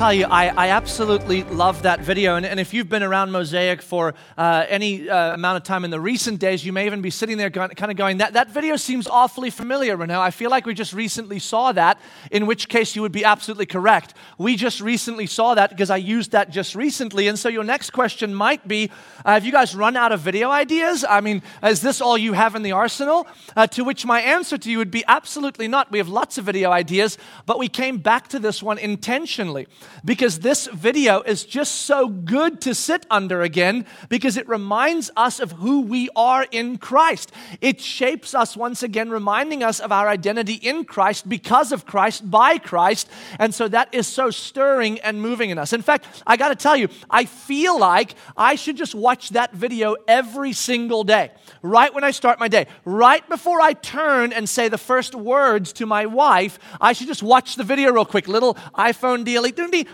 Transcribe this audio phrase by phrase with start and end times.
[0.00, 2.36] tell you, I, I absolutely love that video.
[2.36, 5.90] And, and if you've been around Mosaic for uh, any uh, amount of time in
[5.90, 8.48] the recent days, you may even be sitting there going, kind of going, that, that
[8.48, 10.22] video seems awfully familiar, Renault.
[10.22, 13.66] I feel like we just recently saw that, in which case you would be absolutely
[13.66, 14.14] correct.
[14.38, 17.28] We just recently saw that because I used that just recently.
[17.28, 18.90] And so your next question might be
[19.26, 21.04] uh, Have you guys run out of video ideas?
[21.06, 23.26] I mean, is this all you have in the arsenal?
[23.54, 25.90] Uh, to which my answer to you would be absolutely not.
[25.90, 29.66] We have lots of video ideas, but we came back to this one intentionally
[30.04, 35.40] because this video is just so good to sit under again because it reminds us
[35.40, 37.32] of who we are in Christ.
[37.60, 42.30] It shapes us once again, reminding us of our identity in Christ because of Christ,
[42.30, 43.08] by Christ.
[43.38, 45.72] And so that is so stirring and moving in us.
[45.72, 49.52] In fact, I got to tell you, I feel like I should just watch that
[49.52, 51.30] video every single day,
[51.62, 55.72] right when I start my day, right before I turn and say the first words
[55.74, 56.58] to my wife.
[56.80, 58.28] I should just watch the video real quick.
[58.28, 59.24] Little iPhone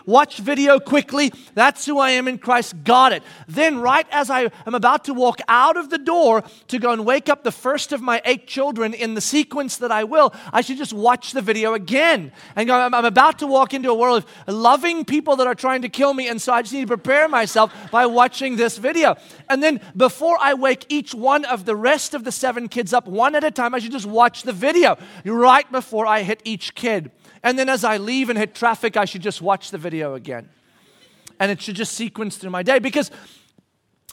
[0.05, 1.33] watch video quickly.
[1.55, 2.75] That's who I am in Christ.
[2.85, 3.23] Got it.
[3.49, 7.05] Then, right as I am about to walk out of the door to go and
[7.05, 10.61] wake up the first of my eight children in the sequence that I will, I
[10.61, 13.95] should just watch the video again and go, I'm, I'm about to walk into a
[13.95, 16.83] world of loving people that are trying to kill me, and so I just need
[16.83, 19.17] to prepare myself by watching this video.
[19.49, 23.07] And then, before I wake each one of the rest of the seven kids up
[23.07, 26.75] one at a time, I should just watch the video right before I hit each
[26.75, 27.11] kid.
[27.47, 30.49] And then as I leave and hit traffic, I should just watch the video again.
[31.39, 33.13] And it should just sequence through my day because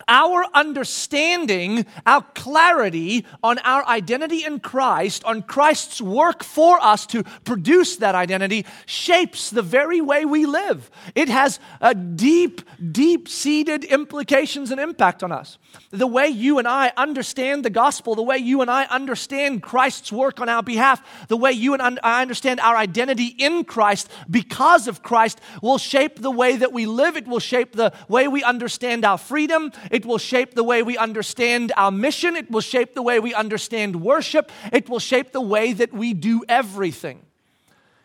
[0.08, 7.24] our understanding, our clarity on our identity in Christ, on Christ's work for us to
[7.44, 10.90] produce that identity, shapes the very way we live.
[11.16, 15.58] It has a deep, deep seated implications and impact on us.
[15.92, 20.12] The way you and I understand the gospel, the way you and I understand Christ's
[20.12, 24.88] work on our behalf, the way you and I understand our identity in Christ because
[24.88, 27.16] of Christ will shape the way that we live.
[27.16, 29.72] It will shape the way we understand our freedom.
[29.92, 32.36] It will shape the way we understand our mission.
[32.36, 34.52] It will shape the way we understand worship.
[34.72, 37.26] It will shape the way that we do everything.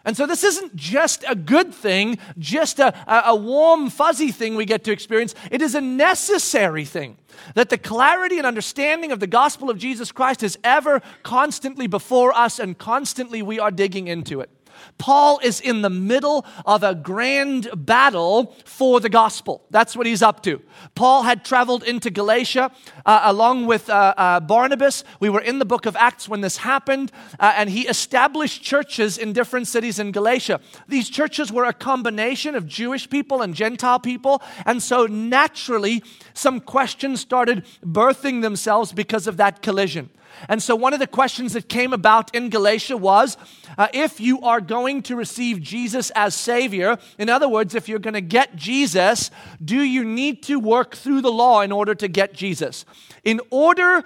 [0.04, 2.94] And so, this isn't just a good thing, just a,
[3.28, 5.34] a, warm, fuzzy thing we get to experience.
[5.50, 7.18] It is a necessary thing
[7.54, 12.32] that the clarity and understanding of the gospel of Jesus Christ is ever constantly before
[12.32, 14.48] us and constantly we are digging into it.
[14.98, 19.64] Paul is in the middle of a grand battle for the gospel.
[19.70, 20.60] That's what he's up to.
[20.94, 22.70] Paul had traveled into Galatia
[23.06, 25.04] uh, along with uh, uh, Barnabas.
[25.20, 29.18] We were in the book of Acts when this happened, uh, and he established churches
[29.18, 30.60] in different cities in Galatia.
[30.88, 36.02] These churches were a combination of Jewish people and Gentile people, and so naturally,
[36.34, 40.10] some questions started birthing themselves because of that collision.
[40.48, 43.36] And so, one of the questions that came about in Galatia was
[43.76, 47.98] uh, if you are going to receive Jesus as Savior, in other words, if you're
[47.98, 49.32] going to get Jesus,
[49.64, 52.84] do you need to work through the law in order to get Jesus?
[53.24, 54.04] In order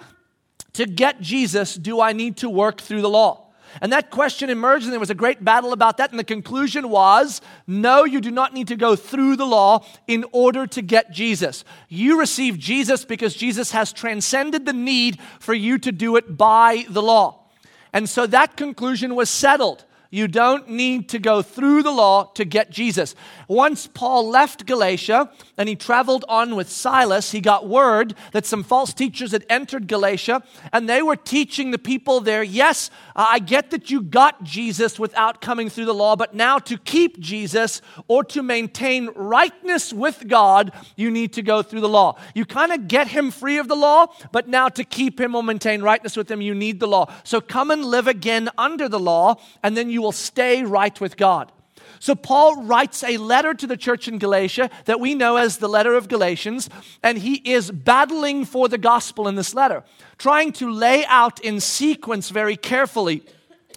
[0.72, 3.52] to get Jesus, do I need to work through the law?
[3.80, 6.10] And that question emerged, and there was a great battle about that.
[6.10, 10.24] And the conclusion was no, you do not need to go through the law in
[10.32, 11.64] order to get Jesus.
[11.88, 16.84] You receive Jesus because Jesus has transcended the need for you to do it by
[16.88, 17.46] the law.
[17.92, 19.84] And so that conclusion was settled.
[20.12, 23.14] You don't need to go through the law to get Jesus.
[23.48, 28.62] Once Paul left Galatia and he traveled on with Silas, he got word that some
[28.62, 33.38] false teachers had entered Galatia and they were teaching the people there, yes, uh, I
[33.38, 37.80] get that you got Jesus without coming through the law, but now to keep Jesus
[38.06, 42.18] or to maintain rightness with God, you need to go through the law.
[42.34, 45.42] You kind of get him free of the law, but now to keep him or
[45.42, 47.10] maintain rightness with him, you need the law.
[47.24, 51.16] So come and live again under the law, and then you will stay right with
[51.16, 51.50] God.
[51.98, 55.68] So, Paul writes a letter to the church in Galatia that we know as the
[55.68, 56.68] letter of Galatians,
[57.02, 59.84] and he is battling for the gospel in this letter,
[60.18, 63.22] trying to lay out in sequence very carefully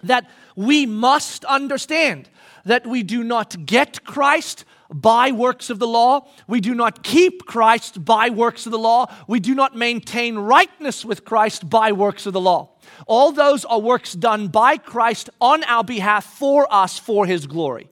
[0.01, 2.29] that we must understand
[2.65, 6.27] that we do not get Christ by works of the law.
[6.47, 9.11] We do not keep Christ by works of the law.
[9.27, 12.71] We do not maintain rightness with Christ by works of the law.
[13.07, 17.89] All those are works done by Christ on our behalf for us for his glory.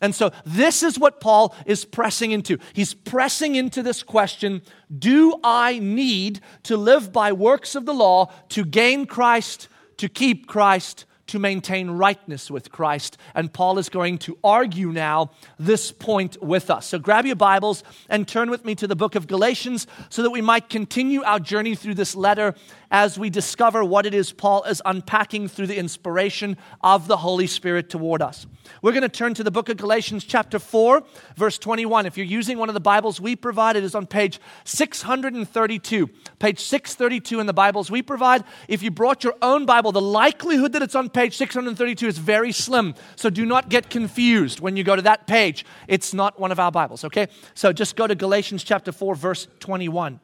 [0.00, 2.58] And so, this is what Paul is pressing into.
[2.74, 4.60] He's pressing into this question
[4.98, 9.68] Do I need to live by works of the law to gain Christ,
[9.98, 13.16] to keep Christ, to maintain rightness with Christ.
[13.34, 16.86] And Paul is going to argue now this point with us.
[16.86, 20.30] So grab your Bibles and turn with me to the book of Galatians so that
[20.30, 22.54] we might continue our journey through this letter
[22.94, 27.48] as we discover what it is Paul is unpacking through the inspiration of the Holy
[27.48, 28.46] Spirit toward us.
[28.82, 31.02] We're going to turn to the book of Galatians, chapter 4,
[31.34, 32.06] verse 21.
[32.06, 36.06] If you're using one of the Bibles we provide, it is on page 632.
[36.38, 38.44] Page 632 in the Bibles we provide.
[38.68, 42.52] If you brought your own Bible, the likelihood that it's on page 632 is very
[42.52, 42.94] slim.
[43.16, 45.66] So do not get confused when you go to that page.
[45.88, 47.26] It's not one of our Bibles, okay?
[47.54, 50.20] So just go to Galatians chapter 4, verse 21.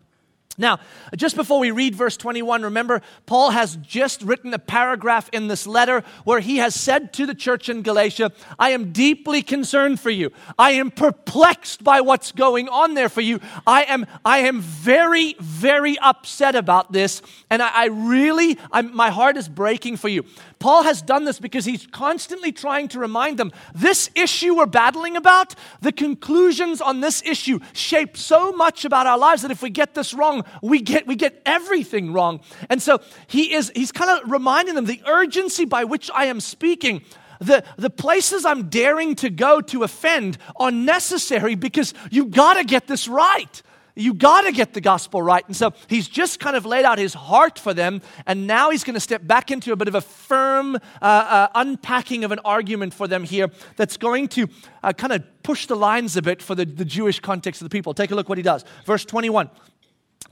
[0.59, 0.81] Now,
[1.17, 5.67] just before we read verse 21, remember, Paul has just written a paragraph in this
[5.67, 10.11] letter where he has said to the church in Galatia, I am deeply concerned for
[10.11, 10.33] you.
[10.59, 13.41] I am perplexed by what's going on there for you.
[13.67, 17.23] I am, I am very, very upset about this.
[17.49, 20.25] And I, I really, I'm, my heart is breaking for you.
[20.59, 25.17] Paul has done this because he's constantly trying to remind them this issue we're battling
[25.17, 29.71] about, the conclusions on this issue shape so much about our lives that if we
[29.71, 32.41] get this wrong, we get, we get everything wrong.
[32.69, 36.41] And so he is, he's kind of reminding them the urgency by which I am
[36.41, 37.03] speaking
[37.41, 42.65] the, the places I'm daring to go to offend are necessary because you got to
[42.65, 43.63] get this right.
[43.97, 45.45] You got to get the gospel right.
[45.47, 48.85] And so he's just kind of laid out his heart for them, and now he's
[48.85, 52.39] going to step back into a bit of a firm uh, uh, unpacking of an
[52.45, 54.49] argument for them here that's going to
[54.83, 57.71] uh, kind of push the lines a bit for the, the Jewish context of the
[57.71, 57.95] people.
[57.95, 58.65] Take a look what he does.
[58.85, 59.51] Verse 21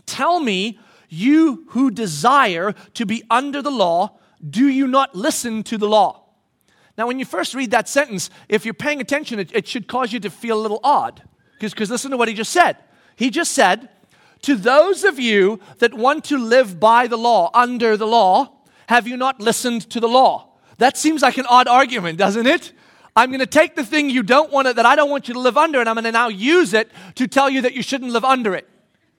[0.07, 4.19] Tell me, you who desire to be under the law,
[4.49, 6.25] do you not listen to the law?
[6.97, 10.13] Now, when you first read that sentence, if you're paying attention, it, it should cause
[10.13, 11.23] you to feel a little odd.
[11.61, 12.77] Because listen to what he just said.
[13.17, 13.89] He just said,
[14.43, 18.53] To those of you that want to live by the law, under the law,
[18.89, 20.51] have you not listened to the law?
[20.79, 22.73] That seems like an odd argument, doesn't it?
[23.17, 25.35] I'm going to take the thing you don't want to, that I don't want you
[25.35, 27.83] to live under, and I'm going to now use it to tell you that you
[27.83, 28.69] shouldn't live under it.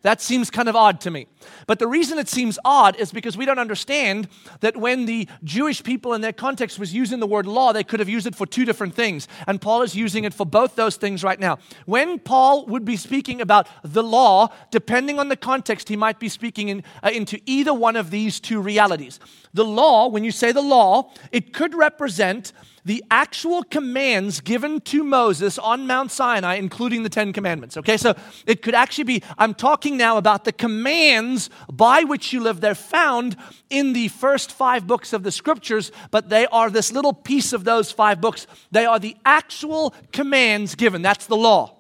[0.02, 1.28] That seems kind of odd to me.
[1.68, 4.30] But the reason it seems odd is because we don't understand
[4.62, 8.00] that when the Jewish people in their context was using the word law, they could
[8.00, 9.28] have used it for two different things.
[9.46, 11.60] And Paul is using it for both those things right now.
[11.86, 16.30] When Paul would be speaking about the law, depending on the context, he might be
[16.30, 19.20] speaking in, uh, into either one of these two realities.
[19.54, 22.54] The law, when you say the law, it could represent
[22.86, 27.78] the actual commands given to Moses on Mount Sinai, including the Ten Commandments.
[27.78, 28.16] Okay, so
[28.46, 32.62] it could actually be, I'm talking now about the commands by which you live.
[32.62, 33.38] They're found
[33.70, 37.64] in the first five books of the scriptures, but they are this little piece of
[37.64, 38.48] those five books.
[38.72, 41.02] They are the actual commands given.
[41.02, 41.79] That's the law.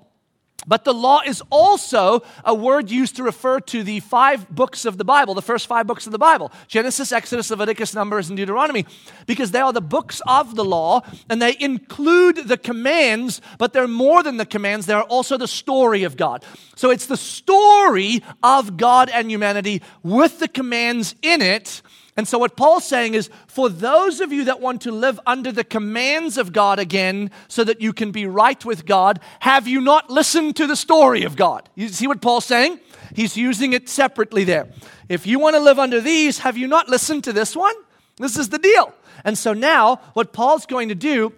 [0.67, 4.97] But the law is also a word used to refer to the five books of
[4.97, 8.85] the Bible, the first five books of the Bible Genesis, Exodus, Leviticus, Numbers, and Deuteronomy,
[9.25, 13.88] because they are the books of the law and they include the commands, but they're
[13.88, 16.44] more than the commands, they're also the story of God.
[16.75, 21.81] So it's the story of God and humanity with the commands in it
[22.19, 25.54] and so, what Paul's saying is for those of you that want to live under
[25.54, 29.80] the commands of God again so that you can be right with God, have you
[29.80, 31.69] not listened to the story of God?
[31.75, 32.81] You see what Paul's saying?
[33.16, 34.68] He's using it separately there.
[35.07, 37.75] If you want to live under these, have you not listened to this one?
[38.18, 38.94] This is the deal.
[39.24, 41.31] And so now, what Paul's going to do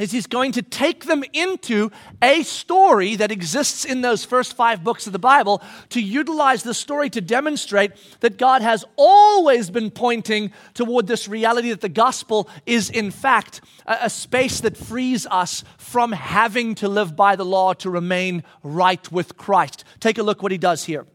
[0.00, 1.90] is he's going to take them into
[2.20, 6.74] a story that exists in those first five books of the Bible to utilize the
[6.74, 12.48] story to demonstrate that God has always been pointing toward this reality that the gospel
[12.64, 17.44] is, in fact, a, a space that frees us from having to live by the
[17.44, 19.84] law to remain right with Christ.
[20.00, 21.06] Take a look what he does here.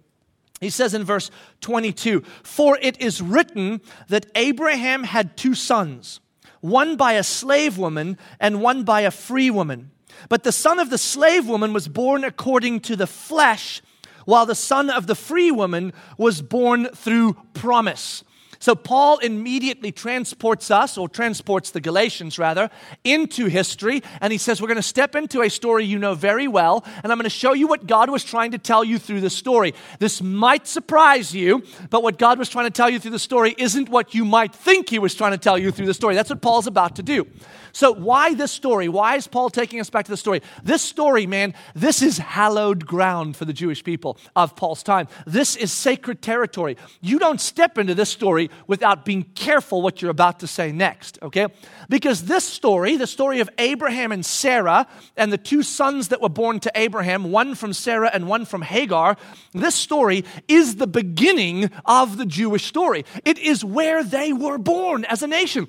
[0.61, 6.21] He says in verse 22 For it is written that Abraham had two sons
[6.65, 9.91] one by a slave woman and one by a free woman.
[10.29, 13.81] But the son of the slave woman was born according to the flesh,
[14.25, 18.23] while the son of the free woman was born through promise.
[18.65, 22.71] So Paul immediately transports us, or transports the Galatians rather,
[23.03, 26.47] into history, and he says, We're going to step into a story you know very
[26.47, 29.21] well, and I'm going to show you what God was trying to tell you through
[29.21, 29.75] the story.
[29.99, 33.53] This might surprise you, but what God was trying to tell you through the story
[33.55, 36.15] isn't what you might think he was trying to tell you through the story.
[36.15, 37.27] That's what Paul's about to do.
[37.75, 38.87] So, why this story?
[38.87, 40.41] Why is Paul taking us back to the story?
[40.63, 45.09] This story, man, this is hallowed ground for the Jewish people of Paul's time.
[45.25, 46.77] This is sacred territory.
[47.01, 51.19] You don't step into this story without being careful what you're about to say next,
[51.21, 51.47] okay?
[51.89, 56.29] Because this story, the story of Abraham and Sarah, and the two sons that were
[56.29, 59.17] born to Abraham, one from Sarah and one from Hagar,
[59.51, 63.03] this story is the beginning of the Jewish story.
[63.25, 65.67] It is where they were born as a nation.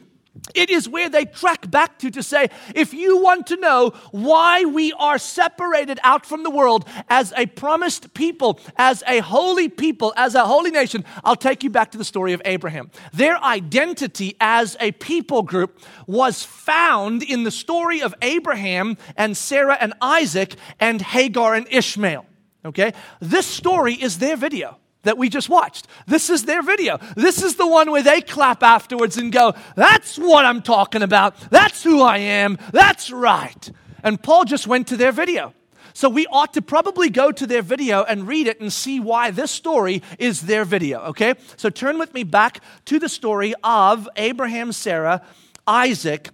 [0.54, 4.64] It is where they track back to to say, if you want to know why
[4.64, 10.12] we are separated out from the world as a promised people, as a holy people,
[10.16, 12.90] as a holy nation, I'll take you back to the story of Abraham.
[13.12, 19.76] Their identity as a people group was found in the story of Abraham and Sarah
[19.80, 22.26] and Isaac and Hagar and Ishmael.
[22.64, 22.92] Okay?
[23.20, 25.86] This story is their video that we just watched.
[26.06, 26.98] This is their video.
[27.16, 31.36] This is the one where they clap afterwards and go, That's what I'm talking about.
[31.50, 32.58] That's who I am.
[32.72, 33.70] That's right.
[34.02, 35.54] And Paul just went to their video.
[35.96, 39.30] So we ought to probably go to their video and read it and see why
[39.30, 41.36] this story is their video, okay?
[41.56, 45.22] So turn with me back to the story of Abraham, Sarah,
[45.66, 46.28] Isaac,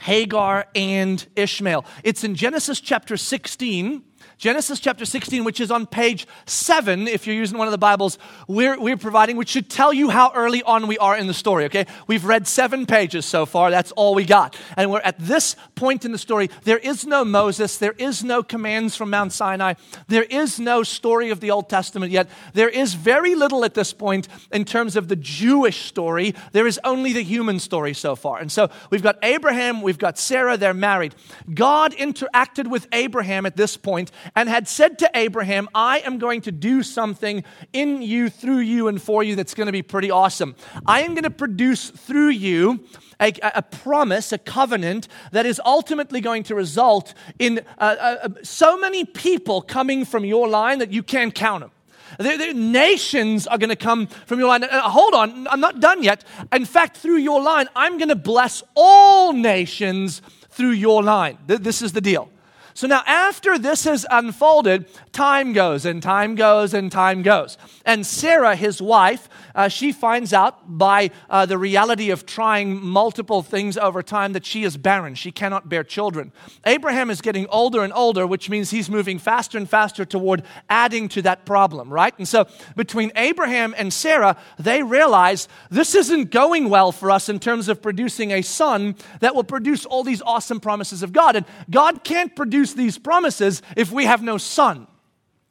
[0.00, 1.84] Hagar, and Ishmael.
[2.02, 4.02] It's in Genesis chapter 16
[4.38, 8.18] Genesis chapter 16, which is on page 7, if you're using one of the Bibles
[8.46, 11.64] we're, we're providing, which should tell you how early on we are in the story,
[11.64, 11.86] okay?
[12.06, 13.72] We've read seven pages so far.
[13.72, 14.56] That's all we got.
[14.76, 16.50] And we're at this point in the story.
[16.62, 17.78] There is no Moses.
[17.78, 19.74] There is no commands from Mount Sinai.
[20.06, 22.30] There is no story of the Old Testament yet.
[22.52, 26.32] There is very little at this point in terms of the Jewish story.
[26.52, 28.38] There is only the human story so far.
[28.38, 31.16] And so we've got Abraham, we've got Sarah, they're married.
[31.52, 36.40] God interacted with Abraham at this point and had said to Abraham, I am going
[36.42, 40.10] to do something in you, through you, and for you that's going to be pretty
[40.10, 40.56] awesome.
[40.86, 42.84] I am going to produce through you
[43.20, 48.28] a, a, promise, a covenant that is ultimately going to result in uh, uh, uh
[48.42, 51.70] so many people coming from your line that you can't count them.
[52.18, 54.64] The, nations are going to come from your line.
[54.64, 56.24] Uh, hold on, I'm not done yet.
[56.52, 61.38] In fact, through your line, I'm going to bless all nations through your line.
[61.46, 62.30] Th- this is the deal.
[62.78, 67.58] So now, after this has unfolded, time goes and time goes and time goes.
[67.84, 73.42] And Sarah, his wife, uh, she finds out by uh, the reality of trying multiple
[73.42, 75.16] things over time that she is barren.
[75.16, 76.30] She cannot bear children.
[76.66, 81.08] Abraham is getting older and older, which means he's moving faster and faster toward adding
[81.08, 82.16] to that problem, right?
[82.16, 87.40] And so, between Abraham and Sarah, they realize this isn't going well for us in
[87.40, 91.34] terms of producing a son that will produce all these awesome promises of God.
[91.34, 94.86] And God can't produce these promises if we have no son?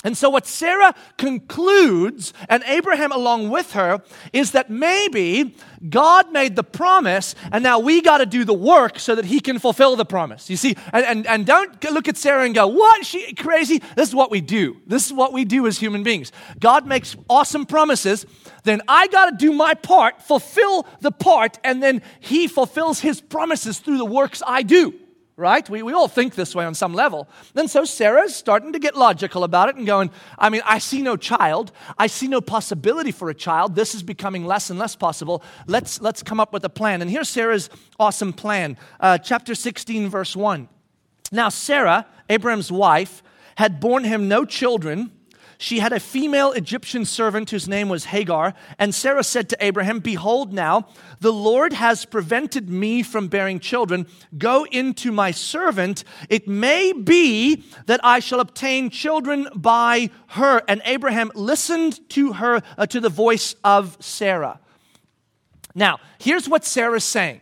[0.04, 5.56] And so, what Sarah concludes, and Abraham along with her, is that maybe
[5.90, 9.40] God made the promise, and now we got to do the work so that he
[9.40, 10.52] can fulfill the promise.
[10.52, 13.08] You see, and, and, and don't look at Sarah and go, What?
[13.08, 13.82] She crazy?
[13.96, 14.78] This is what we do.
[14.86, 16.32] This is what we do as human beings.
[16.60, 18.28] God makes awesome promises,
[18.66, 23.20] then I got to do my part, fulfill the part, and then he fulfills his
[23.20, 24.94] promises through the works I do
[25.38, 25.70] right?
[25.70, 27.30] We, we all think this way on some level.
[27.54, 31.04] Then so Sarah's starting to get logical about it and going, I mean, I see
[31.04, 31.72] no child.
[31.98, 33.76] I see no possibility for a child.
[33.76, 35.44] This is becoming less and less possible.
[35.68, 37.04] Let's, let's come up with a plan.
[37.04, 38.78] And here's Sarah's awesome plan.
[39.00, 40.68] Uh, chapter 16, verse 1.
[41.32, 43.22] Now, Sarah, Abraham's wife,
[43.58, 45.12] had borne him no children
[45.58, 48.54] she had a female Egyptian servant whose name was Hagar.
[48.78, 50.88] And Sarah said to Abraham, Behold, now
[51.20, 54.08] the Lord has prevented me from bearing children.
[54.38, 56.04] Go into my servant.
[56.30, 60.62] It may be that I shall obtain children by her.
[60.68, 64.60] And Abraham listened to her, uh, to the voice of Sarah.
[65.74, 67.42] Now, here's what Sarah's saying.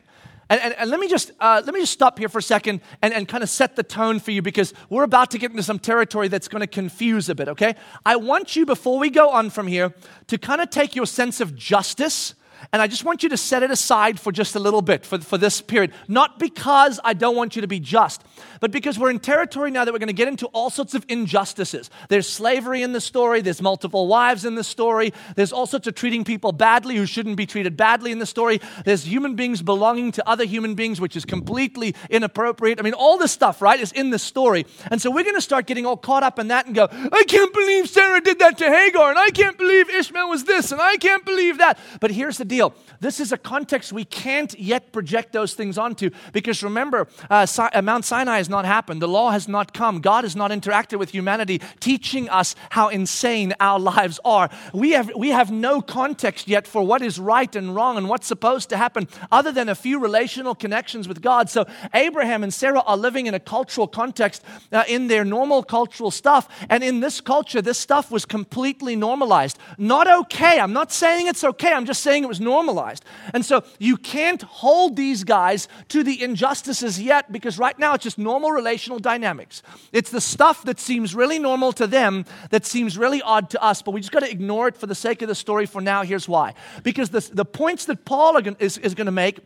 [0.49, 2.81] And, and, and, let me just uh, let me just stop here for a second
[3.01, 5.63] and, and kind of set the tone for you because we're about to get into
[5.63, 7.47] some territory that's going to confuse a bit.
[7.49, 7.75] Okay,
[8.05, 9.93] I want you before we go on from here
[10.27, 12.35] to kind of take your sense of justice
[12.71, 15.19] and I just want you to set it aside for just a little bit for,
[15.19, 15.91] for this period.
[16.07, 18.23] Not because I don't want you to be just,
[18.59, 21.05] but because we're in territory now that we're going to get into all sorts of
[21.07, 21.89] injustices.
[22.09, 25.95] There's slavery in the story, there's multiple wives in the story, there's all sorts of
[25.95, 28.61] treating people badly who shouldn't be treated badly in the story.
[28.85, 32.79] There's human beings belonging to other human beings, which is completely inappropriate.
[32.79, 34.65] I mean, all this stuff, right, is in the story.
[34.89, 37.23] And so we're going to start getting all caught up in that and go, I
[37.27, 40.81] can't believe Sarah did that to Hagar, and I can't believe Ishmael was this, and
[40.81, 41.77] I can't believe that.
[41.99, 42.54] But here's the deal
[42.99, 47.61] this is a context we can't yet project those things onto because remember, uh, si-
[47.61, 49.01] uh, Mount Sinai has not happened.
[49.01, 50.01] The law has not come.
[50.01, 54.49] God has not interacted with humanity, teaching us how insane our lives are.
[54.73, 58.27] We have, we have no context yet for what is right and wrong and what's
[58.27, 61.49] supposed to happen other than a few relational connections with God.
[61.49, 66.11] So Abraham and Sarah are living in a cultural context uh, in their normal cultural
[66.11, 66.47] stuff.
[66.69, 69.57] And in this culture, this stuff was completely normalized.
[69.77, 70.59] Not okay.
[70.59, 71.73] I'm not saying it's okay.
[71.73, 73.03] I'm just saying it was normalized.
[73.33, 78.03] And so you can't hold these guys to the injustices yet because right now it's
[78.03, 79.61] just normal relational dynamics.
[79.91, 83.81] It's the stuff that seems really normal to them that seems really odd to us,
[83.81, 86.03] but we just got to ignore it for the sake of the story for now.
[86.03, 86.53] Here's why.
[86.83, 89.39] Because the, the points that Paul is, is going to make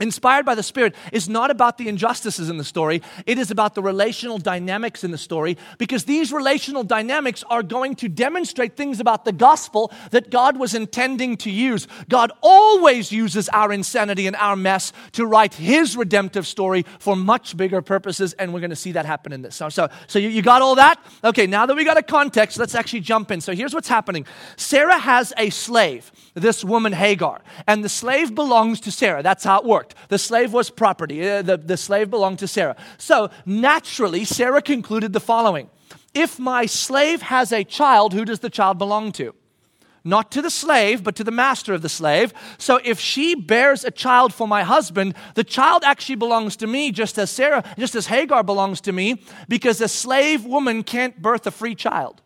[0.00, 3.00] inspired by the Spirit, is not about the injustices in the story.
[3.26, 7.94] It is about the relational dynamics in the story because these relational dynamics are going
[7.96, 11.86] to demonstrate things about the gospel that God was intending to use.
[12.08, 17.56] God always uses our insanity and our mess to write His redemptive story for much
[17.56, 19.54] bigger purposes, and we're going to see that happen in this.
[19.54, 21.00] So, so, so you, you got all that?
[21.22, 23.40] Okay, now that we got a context, let's actually jump in.
[23.40, 28.80] So here's what's happening Sarah has a slave, this woman Hagar, and the slave belongs
[28.80, 29.22] to Sarah.
[29.22, 30.08] That's how it works worked.
[30.08, 32.76] The slave was property, uh, the, the slave belonged to Sarah.
[32.98, 35.68] So naturally, Sarah concluded the following
[36.14, 39.34] If my slave has a child, who does the child belong to?
[40.06, 42.34] Not to the slave, but to the master of the slave.
[42.58, 46.92] So if she bears a child for my husband, the child actually belongs to me,
[46.92, 51.46] just as Sarah, just as Hagar belongs to me, because a slave woman can't birth
[51.46, 52.20] a free child.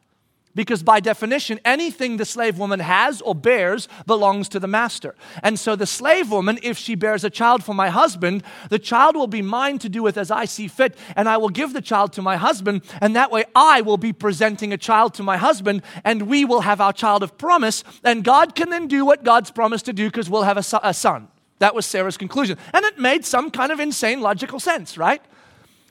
[0.58, 5.14] Because by definition, anything the slave woman has or bears belongs to the master.
[5.40, 9.14] And so the slave woman, if she bears a child for my husband, the child
[9.14, 11.80] will be mine to do with as I see fit, and I will give the
[11.80, 15.36] child to my husband, and that way I will be presenting a child to my
[15.36, 19.22] husband, and we will have our child of promise, and God can then do what
[19.22, 21.28] God's promised to do because we'll have a, son.
[21.60, 22.58] That was Sarah's conclusion.
[22.74, 25.22] And it made some kind of insane logical sense, right?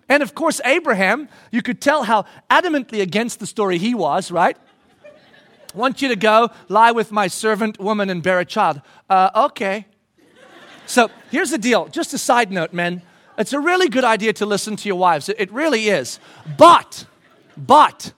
[0.09, 4.57] And of course, Abraham, you could tell how adamantly against the story he was, right?
[5.03, 8.81] I want you to go lie with my servant woman and bear a child.
[9.09, 9.85] Uh, okay.
[10.85, 11.87] So here's the deal.
[11.87, 13.01] Just a side note, men.
[13.37, 15.29] It's a really good idea to listen to your wives.
[15.29, 16.19] It really is.
[16.57, 17.05] But,
[17.55, 18.13] but,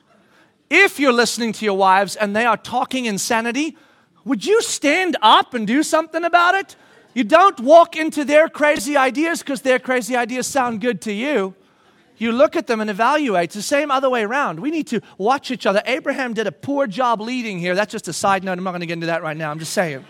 [0.69, 3.75] if you're listening to your wives and they are talking insanity,
[4.23, 6.75] would you stand up and do something about it?
[7.15, 11.55] You don't walk into their crazy ideas because their crazy ideas sound good to you
[12.21, 13.45] you look at them and evaluate.
[13.45, 14.59] It's the same other way around.
[14.59, 15.81] We need to watch each other.
[15.85, 17.75] Abraham did a poor job leading here.
[17.75, 18.57] That's just a side note.
[18.57, 19.51] I'm not going to get into that right now.
[19.51, 20.05] I'm just saying.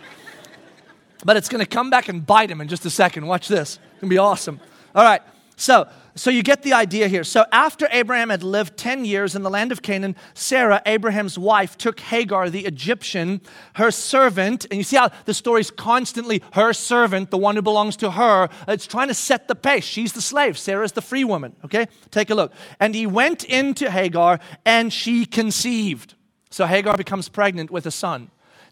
[1.24, 3.26] But it's going to come back and bite him in just a second.
[3.26, 3.74] Watch this.
[3.74, 4.60] It's going to be awesome.
[4.94, 5.22] All right.
[5.56, 7.24] So, so you get the idea here.
[7.24, 11.78] So after Abraham had lived 10 years in the land of Canaan, Sarah, Abraham's wife,
[11.78, 13.40] took Hagar, the Egyptian,
[13.74, 17.96] her servant, and you see how the story's constantly her servant, the one who belongs
[17.98, 18.48] to her.
[18.68, 19.84] It's trying to set the pace.
[19.84, 21.56] She's the slave, Sarah's the free woman.
[21.64, 21.86] Okay?
[22.10, 22.52] Take a look.
[22.78, 26.14] And he went into Hagar and she conceived.
[26.50, 28.30] So Hagar becomes pregnant with a son.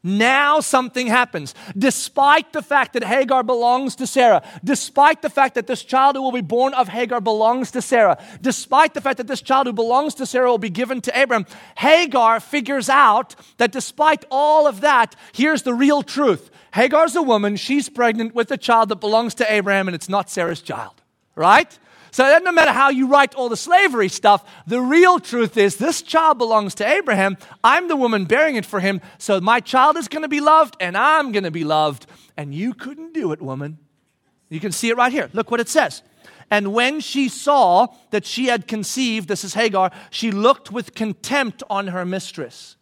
[0.09, 1.55] Now something happens.
[1.77, 6.23] Despite the fact that Hagar belongs to Sarah, despite the fact that this child who
[6.23, 9.73] will be born of Hagar belongs to Sarah, despite the fact that this child who
[9.75, 11.45] belongs to Sarah will be given to Abraham,
[11.77, 16.51] Hagar figures out that despite all of that, here's the real truth.
[16.73, 20.31] Hagar's a woman, she's pregnant with a child that belongs to Abraham, and it's not
[20.31, 21.03] Sarah's child,
[21.35, 21.79] right?
[22.11, 26.03] So no matter how you write all the slavery stuff, the real truth is this
[26.03, 27.37] child belongs to Abraham.
[27.63, 29.01] I'm the woman bearing it for him.
[29.19, 32.07] So my child is going to be loved and I'm going to be loved.
[32.37, 33.79] And you couldn't do it, woman.
[34.49, 35.29] You can see it right here.
[35.33, 36.03] Look what it says.
[36.51, 41.63] And when she saw that she had conceived, this is Hagar, she looked with contempt
[41.69, 42.77] on her mistress.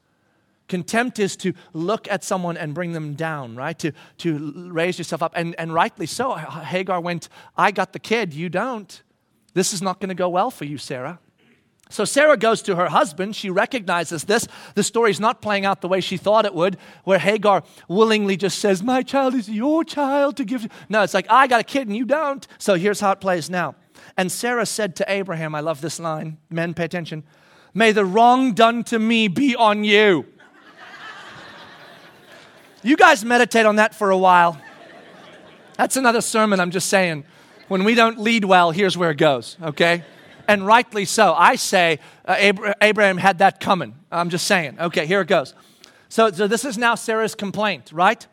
[0.69, 3.79] Contempt is to look at someone and bring them down, right?
[3.81, 5.33] To, to raise yourself up.
[5.37, 6.35] And, and rightly so.
[6.35, 9.03] Hagar went, I got the kid, you don't.
[9.57, 11.19] This is not going to go well for you, Sarah.
[11.89, 13.35] So Sarah goes to her husband.
[13.35, 14.47] She recognizes this.
[14.75, 18.59] The story's not playing out the way she thought it would, where Hagar willingly just
[18.59, 20.69] says, My child is your child to give.
[20.91, 22.47] No, it's like, I got a kid and you don't.
[22.59, 23.77] So here's how it plays now.
[24.19, 26.37] And Sarah said to Abraham, I love this line.
[26.51, 27.25] Men, pay attention.
[27.73, 30.27] May the wrong done to me be on you.
[32.83, 34.61] you guys meditate on that for a while.
[35.79, 37.25] That's another sermon, I'm just saying.
[37.69, 40.05] When we don't lead well, here's where it goes, okay?
[40.47, 41.35] And rightly so.
[41.35, 42.37] I say uh,
[42.81, 43.95] Abraham had that coming.
[44.13, 44.79] I'm just saying.
[44.79, 45.55] Okay, here it goes.
[46.09, 48.25] So, so this is now Sarah's complaint, right?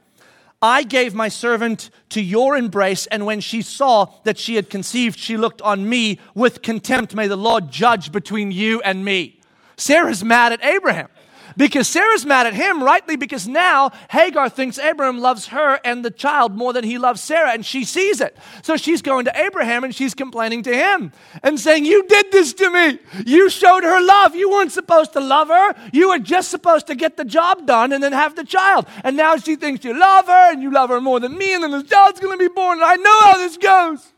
[0.62, 5.17] I gave my servant to your embrace, and when she saw that she had conceived,
[5.19, 7.15] she looked on me with contempt.
[7.15, 9.41] May the Lord judge between you and me.
[9.76, 11.10] Sarah's mad at Abraham.
[11.58, 16.12] Because Sarah's mad at him, rightly, because now Hagar thinks Abraham loves her and the
[16.12, 18.38] child more than he loves Sarah, and she sees it.
[18.62, 21.12] So she's going to Abraham and she's complaining to him
[21.42, 23.00] and saying, You did this to me.
[23.26, 24.36] You showed her love.
[24.36, 25.76] You weren't supposed to love her.
[25.92, 28.88] You were just supposed to get the job done and then have the child.
[29.04, 31.63] And now she thinks you love her and you love her more than me, and
[31.63, 32.80] then the child's going to be born.
[32.80, 34.13] And I know how this goes.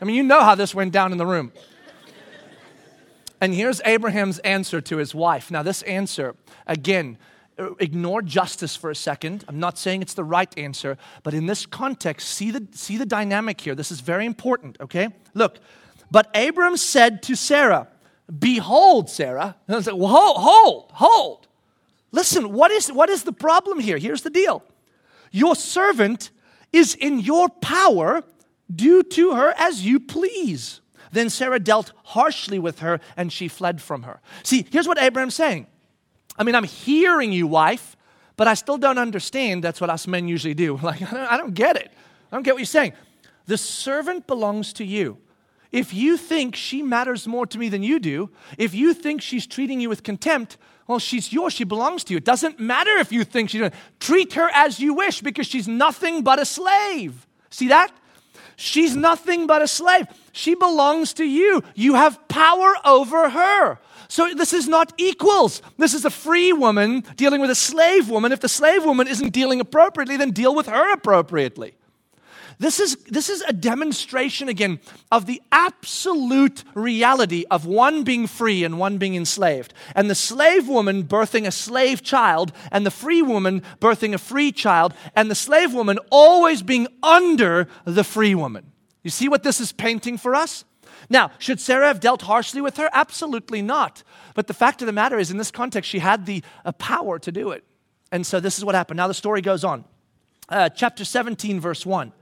[0.00, 1.52] I mean, you know how this went down in the room.
[3.44, 5.50] And here's Abraham's answer to his wife.
[5.50, 6.34] Now, this answer
[6.66, 7.18] Again,
[7.78, 9.44] ignore justice for a second.
[9.46, 13.04] I'm not saying it's the right answer, but in this context, see the, see the
[13.04, 13.74] dynamic here.
[13.74, 15.10] This is very important, okay?
[15.34, 15.58] Look,
[16.10, 17.88] but Abram said to Sarah,
[18.38, 19.56] Behold, Sarah.
[19.68, 21.46] And I like, well, hold, hold, hold.
[22.12, 23.98] Listen, what is, what is the problem here?
[23.98, 24.62] Here's the deal
[25.32, 26.30] your servant
[26.72, 28.24] is in your power
[28.74, 30.80] Do to her as you please.
[31.14, 34.20] Then Sarah dealt harshly with her and she fled from her.
[34.42, 35.66] See, here's what Abraham's saying.
[36.36, 37.96] I mean, I'm hearing you, wife,
[38.36, 39.62] but I still don't understand.
[39.62, 40.76] That's what us men usually do.
[40.82, 41.92] Like, I don't, I don't get it.
[42.30, 42.92] I don't get what you're saying.
[43.46, 45.18] The servant belongs to you.
[45.70, 49.46] If you think she matters more to me than you do, if you think she's
[49.46, 51.52] treating you with contempt, well, she's yours.
[51.52, 52.18] She belongs to you.
[52.18, 56.22] It doesn't matter if you think she's treat her as you wish because she's nothing
[56.22, 57.26] but a slave.
[57.50, 57.92] See that?
[58.56, 60.06] She's nothing but a slave.
[60.36, 61.62] She belongs to you.
[61.76, 63.78] You have power over her.
[64.08, 65.62] So this is not equals.
[65.78, 68.32] This is a free woman dealing with a slave woman.
[68.32, 71.74] If the slave woman isn't dealing appropriately, then deal with her appropriately.
[72.58, 74.80] This is, this is a demonstration again
[75.12, 79.72] of the absolute reality of one being free and one being enslaved.
[79.94, 84.50] And the slave woman birthing a slave child, and the free woman birthing a free
[84.50, 88.72] child, and the slave woman always being under the free woman.
[89.04, 90.64] You see what this is painting for us?
[91.08, 92.88] Now, should Sarah have dealt harshly with her?
[92.92, 94.02] Absolutely not.
[94.34, 97.18] But the fact of the matter is, in this context, she had the uh, power
[97.20, 97.64] to do it.
[98.10, 98.96] And so this is what happened.
[98.96, 99.84] Now the story goes on.
[100.48, 102.12] Uh, chapter 17, verse 1.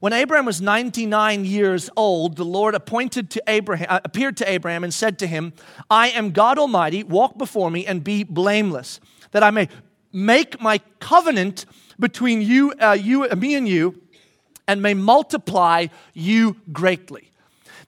[0.00, 4.84] When Abraham was 99 years old, the Lord appointed to Abraham, uh, appeared to Abraham
[4.84, 5.52] and said to him,
[5.88, 9.68] I am God Almighty, walk before me and be blameless, that I may
[10.12, 11.66] make my covenant
[11.98, 14.00] between you, uh, you, me and you,
[14.68, 17.30] and may multiply you greatly.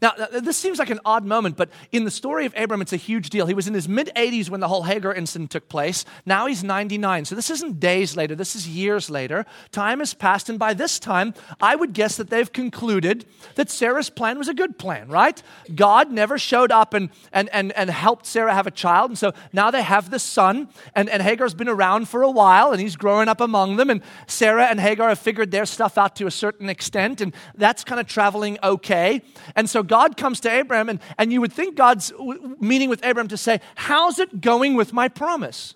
[0.01, 2.97] Now, this seems like an odd moment, but in the story of Abram, it's a
[2.97, 3.47] huge deal.
[3.47, 6.05] He was in his mid 80s when the whole Hagar incident took place.
[6.25, 7.25] Now he's 99.
[7.25, 9.45] So this isn't days later, this is years later.
[9.73, 13.25] Time has passed, and by this time, I would guess that they've concluded
[13.57, 15.43] that Sarah's plan was a good plan, right?
[15.75, 19.11] God never showed up and, and, and, and helped Sarah have a child.
[19.11, 22.71] And so now they have this son, and, and Hagar's been around for a while,
[22.71, 23.91] and he's growing up among them.
[23.91, 27.83] And Sarah and Hagar have figured their stuff out to a certain extent, and that's
[27.83, 29.23] kind of traveling okay.
[29.57, 32.13] And so God comes to Abraham, and, and you would think God's
[32.61, 35.75] meeting with Abraham to say, How's it going with my promise?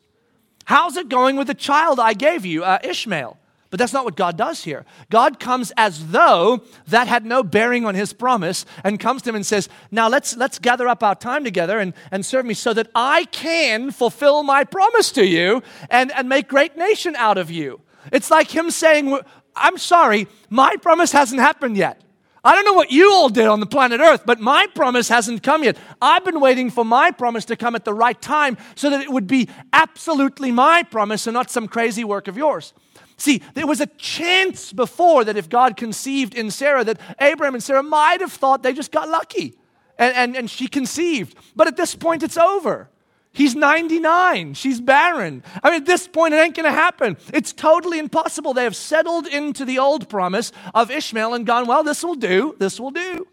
[0.64, 3.38] How's it going with the child I gave you, uh, Ishmael?
[3.72, 4.84] But that's not what God does here.
[5.08, 9.34] God comes as though that had no bearing on his promise and comes to him
[9.34, 12.74] and says, Now let's, let's gather up our time together and, and serve me so
[12.74, 17.50] that I can fulfill my promise to you and, and make great nation out of
[17.50, 17.80] you.
[18.12, 19.18] It's like him saying,
[19.56, 21.98] I'm sorry, my promise hasn't happened yet.
[22.44, 25.44] I don't know what you all did on the planet Earth, but my promise hasn't
[25.44, 25.76] come yet.
[26.00, 29.10] I've been waiting for my promise to come at the right time so that it
[29.10, 32.74] would be absolutely my promise and not some crazy work of yours.
[33.16, 37.62] See, there was a chance before that if God conceived in Sarah, that Abraham and
[37.62, 39.54] Sarah might have thought they just got lucky
[39.96, 41.36] and, and, and she conceived.
[41.54, 42.90] But at this point, it's over.
[43.34, 44.54] He's 99.
[44.54, 45.42] She's barren.
[45.62, 47.16] I mean, at this point, it ain't going to happen.
[47.32, 48.52] It's totally impossible.
[48.52, 52.54] They have settled into the old promise of Ishmael and gone, well, this will do.
[52.58, 53.26] This will do.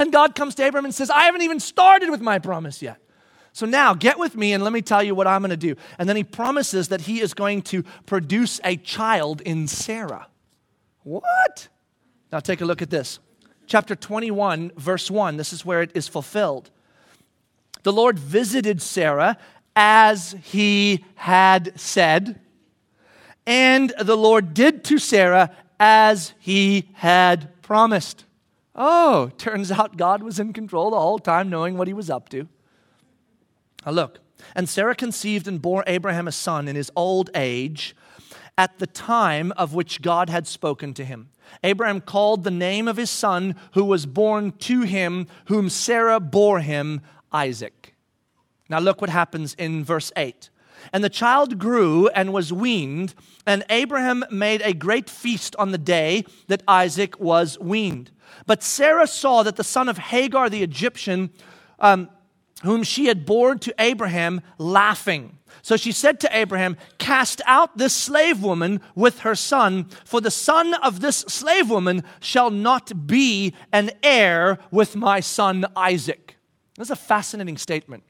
[0.00, 2.98] And God comes to Abram and says, I haven't even started with my promise yet.
[3.52, 5.76] So now get with me and let me tell you what I'm going to do.
[5.96, 10.26] And then he promises that he is going to produce a child in Sarah.
[11.04, 11.68] What?
[12.32, 13.20] Now take a look at this.
[13.68, 15.36] Chapter 21, verse 1.
[15.36, 16.72] This is where it is fulfilled
[17.84, 19.38] the Lord visited Sarah
[19.76, 22.40] as he had said,
[23.46, 28.24] and the Lord did to Sarah as he had promised.
[28.74, 32.28] Oh, turns out God was in control the whole time, knowing what he was up
[32.30, 32.48] to.
[33.84, 34.18] Now, look,
[34.54, 37.94] and Sarah conceived and bore Abraham a son in his old age
[38.56, 41.28] at the time of which God had spoken to him.
[41.62, 46.60] Abraham called the name of his son who was born to him, whom Sarah bore
[46.60, 47.00] him,
[47.34, 47.94] Isaac.
[48.70, 50.48] Now, look what happens in verse 8.
[50.92, 53.14] And the child grew and was weaned,
[53.46, 58.10] and Abraham made a great feast on the day that Isaac was weaned.
[58.46, 61.30] But Sarah saw that the son of Hagar the Egyptian,
[61.78, 62.08] um,
[62.62, 65.38] whom she had borne to Abraham, laughing.
[65.62, 70.30] So she said to Abraham, Cast out this slave woman with her son, for the
[70.30, 76.36] son of this slave woman shall not be an heir with my son Isaac.
[76.76, 78.02] That's a fascinating statement.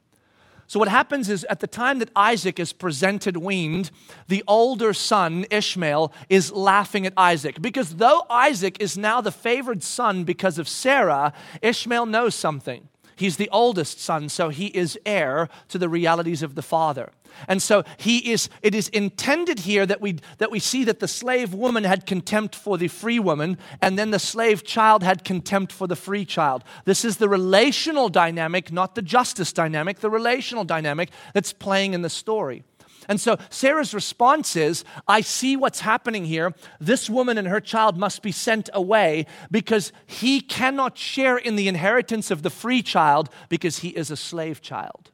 [0.67, 3.91] So, what happens is at the time that Isaac is presented weaned,
[4.27, 7.61] the older son, Ishmael, is laughing at Isaac.
[7.61, 12.87] Because though Isaac is now the favored son because of Sarah, Ishmael knows something.
[13.15, 17.11] He's the oldest son, so he is heir to the realities of the father.
[17.47, 21.07] And so he is, it is intended here that we, that we see that the
[21.07, 25.71] slave woman had contempt for the free woman, and then the slave child had contempt
[25.71, 26.63] for the free child.
[26.85, 32.01] This is the relational dynamic, not the justice dynamic, the relational dynamic that's playing in
[32.01, 32.63] the story.
[33.07, 36.53] And so Sarah's response is I see what's happening here.
[36.79, 41.67] This woman and her child must be sent away because he cannot share in the
[41.67, 45.11] inheritance of the free child because he is a slave child.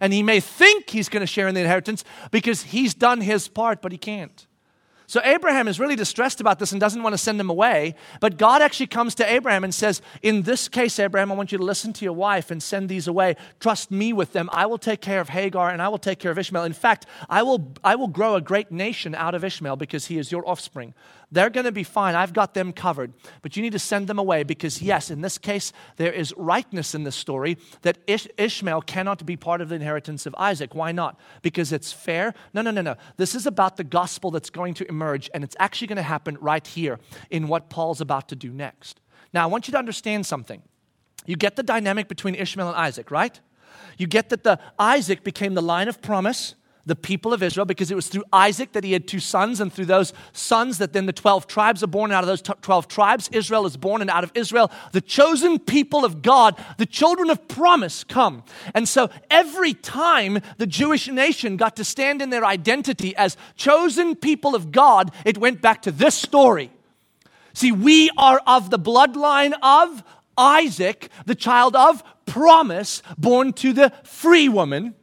[0.00, 3.48] And he may think he's going to share in the inheritance because he's done his
[3.48, 4.46] part, but he can't.
[5.10, 7.96] So Abraham is really distressed about this and doesn't want to send him away.
[8.20, 11.58] But God actually comes to Abraham and says, In this case, Abraham, I want you
[11.58, 13.34] to listen to your wife and send these away.
[13.58, 14.48] Trust me with them.
[14.52, 16.62] I will take care of Hagar and I will take care of Ishmael.
[16.62, 20.16] In fact, I will, I will grow a great nation out of Ishmael because he
[20.16, 20.94] is your offspring.
[21.32, 22.14] They're going to be fine.
[22.14, 23.12] I've got them covered.
[23.42, 26.94] But you need to send them away because, yes, in this case, there is rightness
[26.94, 30.74] in this story that Ish- Ishmael cannot be part of the inheritance of Isaac.
[30.74, 31.20] Why not?
[31.42, 32.34] Because it's fair?
[32.52, 32.96] No, no, no, no.
[33.16, 36.36] This is about the gospel that's going to emerge, and it's actually going to happen
[36.40, 36.98] right here
[37.30, 39.00] in what Paul's about to do next.
[39.32, 40.62] Now, I want you to understand something.
[41.26, 43.38] You get the dynamic between Ishmael and Isaac, right?
[43.98, 46.56] You get that the Isaac became the line of promise
[46.90, 49.72] the people of Israel because it was through Isaac that he had two sons, and
[49.72, 52.10] through those sons that then the 12 tribes are born.
[52.10, 56.04] Out of those 12 tribes, Israel is born, and out of Israel, the chosen people
[56.04, 58.42] of God, the children of promise, come.
[58.74, 64.16] And so every time the Jewish nation got to stand in their identity as chosen
[64.16, 66.72] people of God, it went back to this story.
[67.54, 70.02] See, we are of the bloodline of
[70.36, 74.96] Isaac, the child of promise, born to the free woman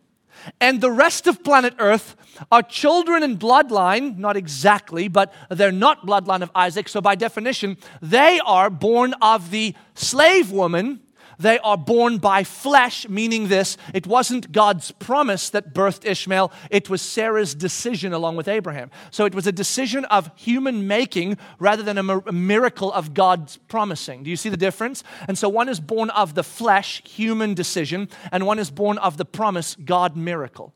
[0.60, 2.15] and the rest of planet Earth
[2.51, 6.89] are children in bloodline, not exactly, but they're not bloodline of Isaac.
[6.89, 11.01] So, by definition, they are born of the slave woman
[11.39, 16.89] they are born by flesh, meaning this it wasn't God's promise that birthed Ishmael, it
[16.89, 18.91] was Sarah's decision along with Abraham.
[19.12, 24.23] So it was a decision of human making rather than a miracle of God's promising.
[24.23, 25.04] Do you see the difference?
[25.28, 29.17] And so one is born of the flesh, human decision, and one is born of
[29.17, 30.73] the promise, God miracle.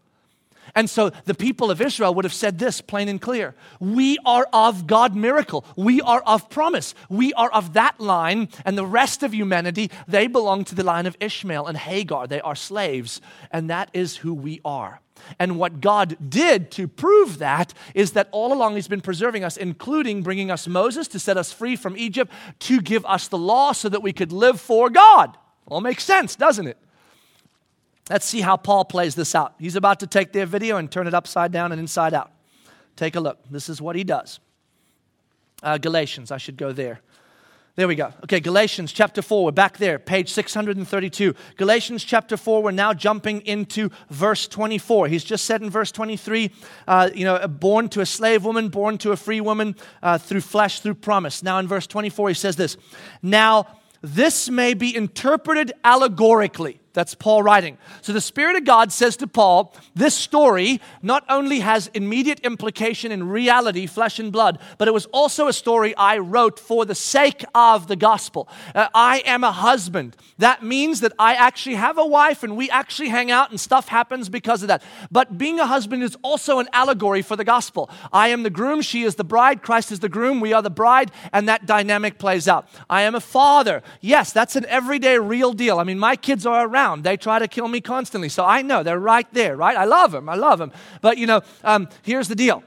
[0.76, 4.48] And so the people of Israel would have said this plain and clear We are
[4.54, 5.66] of God miracle.
[5.76, 6.94] We are of promise.
[7.10, 11.06] We are of that line, and the rest of humanity, they belong to the line
[11.06, 12.28] of Ishmael and Hagar.
[12.28, 15.02] They are slaves, and that is who we are.
[15.40, 19.58] And what God did to prove that is that all along He's been preserving us,
[19.58, 23.72] including bringing us Moses to set us free from Egypt, to give us the law
[23.72, 25.38] so that we could live for God.
[25.68, 26.78] All makes sense, doesn't it?
[28.12, 29.54] Let's see how Paul plays this out.
[29.58, 32.30] He's about to take their video and turn it upside down and inside out.
[32.98, 33.40] Take a look.
[33.50, 34.42] This is what he does.
[35.64, 37.00] Uh, Galatians, I should go there.
[37.78, 38.12] There we go.
[38.26, 41.34] Okay, Galatians chapter 4, we're back there, page 632.
[41.56, 45.08] Galatians chapter 4, we're now jumping into verse 24.
[45.08, 46.52] He's just said in verse 23,
[46.90, 50.42] uh, you know, born to a slave woman, born to a free woman, uh, through
[50.42, 51.44] flesh, through promise.
[51.44, 52.76] Now in verse 24, he says this
[53.22, 53.68] Now,
[54.02, 56.82] this may be interpreted allegorically.
[56.94, 57.78] That's Paul writing.
[58.02, 63.14] So the Spirit of God says to Paul, this story not only has immediate implication
[63.14, 66.96] in reality, flesh and blood, but it was also a story I wrote for the
[66.96, 68.50] sake of the gospel.
[68.76, 70.18] Uh, I am a husband.
[70.38, 73.88] That means that I actually have a wife and we actually hang out and stuff
[73.88, 74.84] happens because of that.
[75.10, 77.90] But being a husband is also an allegory for the gospel.
[78.12, 80.70] I am the groom, she is the bride, Christ is the groom, we are the
[80.70, 82.68] bride, and that dynamic plays out.
[82.90, 83.82] I am a father.
[84.02, 85.80] Yes, that's an everyday real deal.
[85.80, 87.04] I mean, my kids are around around.
[87.04, 88.30] They try to kill me constantly.
[88.30, 89.78] So I know they're right there, right?
[89.78, 90.30] I love them.
[90.30, 90.72] I love them.
[91.02, 92.64] But, you know, um, here's the deal.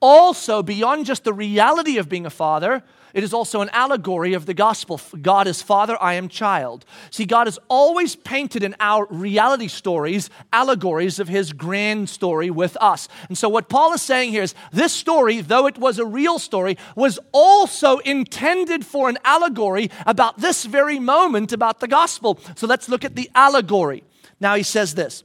[0.00, 2.82] Also, beyond just the reality of being a father,
[3.14, 5.00] it is also an allegory of the gospel.
[5.20, 6.84] God is Father, I am child.
[7.10, 12.76] See, God is always painted in our reality stories allegories of his grand story with
[12.80, 13.08] us.
[13.28, 16.38] And so, what Paul is saying here is this story, though it was a real
[16.38, 22.38] story, was also intended for an allegory about this very moment about the gospel.
[22.56, 24.04] So, let's look at the allegory.
[24.40, 25.24] Now, he says this.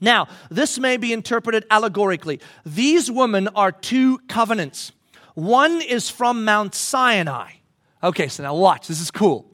[0.00, 2.40] Now, this may be interpreted allegorically.
[2.66, 4.92] These women are two covenants.
[5.34, 7.52] One is from Mount Sinai.
[8.02, 8.86] Okay, so now watch.
[8.88, 9.50] This is cool.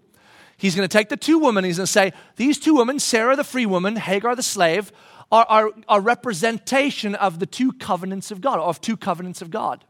[0.56, 1.64] He's going to take the two women.
[1.64, 4.92] He's going to say, These two women, Sarah the free woman, Hagar the slave,
[5.32, 9.84] are, a representation of the two covenants of God, of two covenants of God.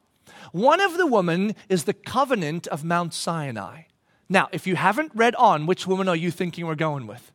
[0.52, 3.82] One of the women is the covenant of Mount Sinai.
[4.28, 7.32] Now, if you haven't read on, which woman are you thinking we're going with?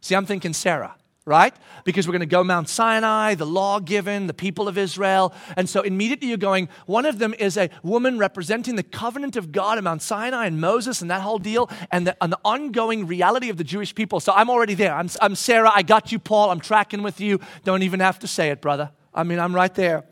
[0.00, 0.96] See, I'm thinking Sarah
[1.30, 1.54] right?
[1.84, 5.32] Because we're going to go Mount Sinai, the law given, the people of Israel.
[5.56, 9.52] And so immediately you're going, one of them is a woman representing the covenant of
[9.52, 13.06] God at Mount Sinai and Moses and that whole deal and the, and the ongoing
[13.06, 14.18] reality of the Jewish people.
[14.18, 14.92] So I'm already there.
[14.92, 15.70] I'm, I'm Sarah.
[15.72, 16.50] I got you, Paul.
[16.50, 17.38] I'm tracking with you.
[17.62, 18.90] Don't even have to say it, brother.
[19.14, 20.04] I mean, I'm right there.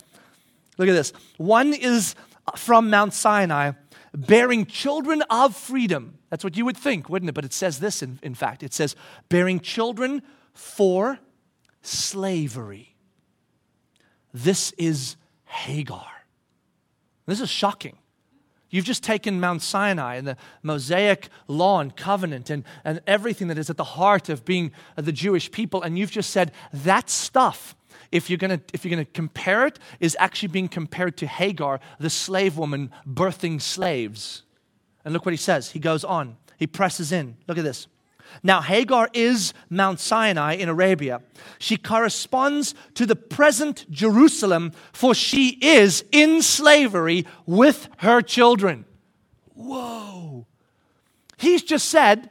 [0.79, 1.13] Look at this.
[1.37, 2.15] One is
[2.57, 3.73] from Mount Sinai,
[4.15, 6.19] bearing children of freedom.
[6.31, 7.35] That's what you would think, wouldn't it?
[7.35, 8.63] But it says this, in, in fact.
[8.63, 8.95] It says,
[9.29, 10.23] bearing children
[10.59, 11.21] for
[11.83, 12.97] slavery.
[14.35, 16.11] this is Hagar.
[17.27, 17.97] This is shocking.
[18.69, 23.57] You've just taken Mount Sinai and the Mosaic law and covenant and, and everything that
[23.57, 27.77] is at the heart of being the Jewish people, and you've just said that stuff,
[28.11, 32.11] if you're gonna, if you're gonna compare it, is actually being compared to Hagar, the
[32.11, 34.43] slave woman birthing slaves.
[35.05, 35.71] And look what he says.
[35.71, 37.37] He goes on, he presses in.
[37.47, 37.87] Look at this.
[38.43, 41.23] Now, Hagar is Mount Sinai in Arabia.
[41.59, 48.85] She corresponds to the present Jerusalem, for she is in slavery with her children.
[49.55, 50.47] Whoa.
[51.37, 52.31] He's just said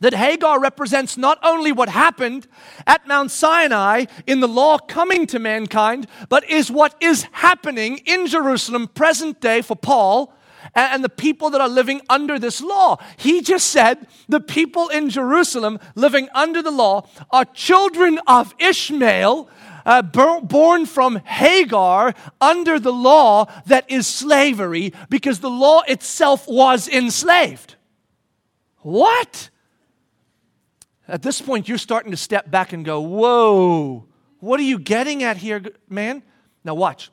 [0.00, 2.46] that Hagar represents not only what happened
[2.86, 8.26] at Mount Sinai in the law coming to mankind, but is what is happening in
[8.26, 10.32] Jerusalem present day for Paul
[10.74, 12.96] and the people that are living under this law.
[13.16, 19.48] He just said the people in Jerusalem living under the law are children of Ishmael.
[19.86, 26.88] Uh, born from Hagar under the law that is slavery because the law itself was
[26.88, 27.74] enslaved.
[28.78, 29.50] What?
[31.06, 34.06] At this point, you're starting to step back and go, Whoa,
[34.40, 36.22] what are you getting at here, man?
[36.64, 37.10] Now, watch.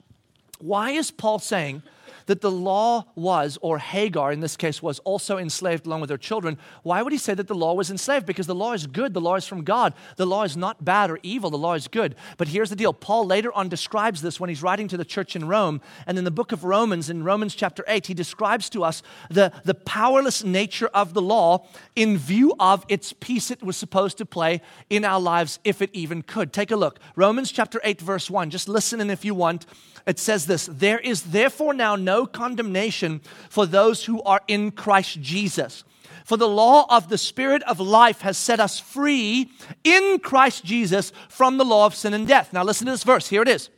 [0.60, 1.84] Why is Paul saying
[2.26, 6.18] that the law was, or Hagar in this case was, also enslaved along with her
[6.18, 8.26] children, why would he say that the law was enslaved?
[8.26, 9.94] Because the law is good, the law is from God.
[10.18, 12.16] The law is not bad or evil, the law is good.
[12.38, 15.36] But here's the deal Paul later on describes this when he's writing to the church
[15.36, 15.82] in Rome.
[16.08, 19.52] And in the book of Romans, in Romans chapter 8, he describes to us the,
[19.64, 24.26] the powerless nature of the law in view of its piece it was supposed to
[24.26, 26.54] play in our lives, if it even could.
[26.54, 27.00] Take a look.
[27.16, 28.50] Romans chapter 8, verse 1.
[28.50, 29.66] Just listen in if you want
[30.06, 35.22] it says this There is therefore now no condemnation for those who are in Christ
[35.22, 35.84] Jesus.
[36.26, 39.52] For the law of the Spirit of life has set us free
[39.84, 42.54] in Christ Jesus from the law of sin and death.
[42.54, 43.28] Now, listen to this verse.
[43.28, 43.70] Here it is.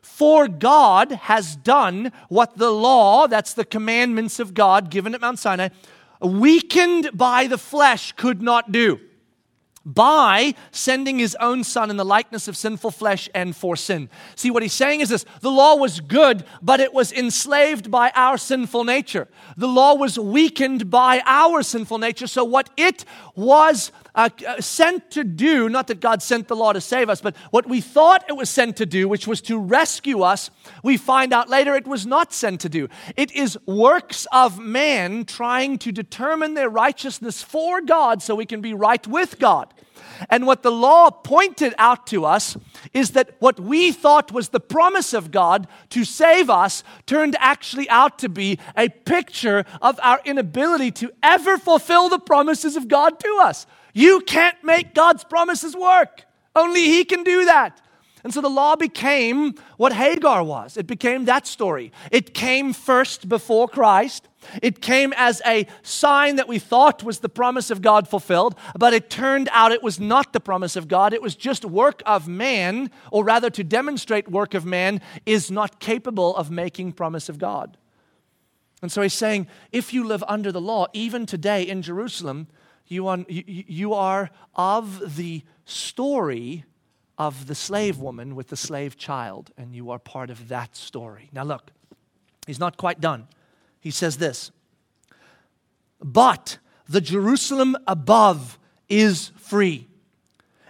[0.00, 5.38] For God has done what the law, that's the commandments of God given at Mount
[5.38, 5.68] Sinai,
[6.20, 9.00] weakened by the flesh could not do
[9.84, 14.08] by sending his own son in the likeness of sinful flesh and for sin.
[14.36, 18.12] See, what he's saying is this the law was good, but it was enslaved by
[18.14, 19.28] our sinful nature.
[19.56, 22.26] The law was weakened by our sinful nature.
[22.26, 26.72] So, what it was uh, uh, sent to do, not that God sent the law
[26.72, 29.58] to save us, but what we thought it was sent to do, which was to
[29.58, 30.50] rescue us,
[30.82, 32.88] we find out later it was not sent to do.
[33.16, 38.60] It is works of man trying to determine their righteousness for God so we can
[38.60, 39.72] be right with God.
[40.28, 42.56] And what the law pointed out to us
[42.92, 47.88] is that what we thought was the promise of God to save us turned actually
[47.88, 53.18] out to be a picture of our inability to ever fulfill the promises of God
[53.20, 53.66] to us.
[53.92, 56.24] You can't make God's promises work.
[56.54, 57.80] Only He can do that.
[58.24, 60.76] And so the law became what Hagar was.
[60.76, 61.90] It became that story.
[62.12, 64.28] It came first before Christ.
[64.62, 68.92] It came as a sign that we thought was the promise of God fulfilled, but
[68.92, 71.12] it turned out it was not the promise of God.
[71.12, 75.80] It was just work of man, or rather, to demonstrate work of man is not
[75.80, 77.76] capable of making promise of God.
[78.82, 82.48] And so he's saying, if you live under the law, even today in Jerusalem,
[82.92, 86.64] you are, you, are of the story
[87.18, 91.30] of the slave woman with the slave child, and you are part of that story.
[91.32, 91.70] Now, look,
[92.46, 93.26] he's not quite done.
[93.80, 94.50] He says this
[96.00, 99.88] But the Jerusalem above is free,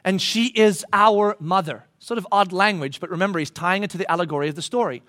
[0.05, 1.85] and she is our mother.
[1.99, 5.03] Sort of odd language, but remember, he's tying it to the allegory of the story.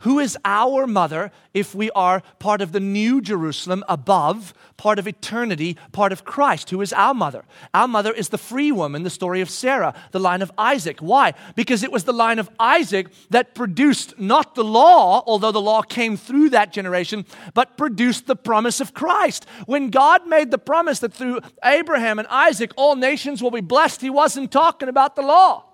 [0.00, 5.08] Who is our mother if we are part of the new Jerusalem above, part of
[5.08, 6.68] eternity, part of Christ?
[6.68, 7.44] Who is our mother?
[7.72, 10.98] Our mother is the free woman, the story of Sarah, the line of Isaac.
[11.00, 11.32] Why?
[11.54, 15.80] Because it was the line of Isaac that produced not the law, although the law
[15.80, 19.46] came through that generation, but produced the promise of Christ.
[19.64, 24.02] When God made the promise that through Abraham and Isaac all nations will be blessed,
[24.02, 25.64] he wasn't talking about the law.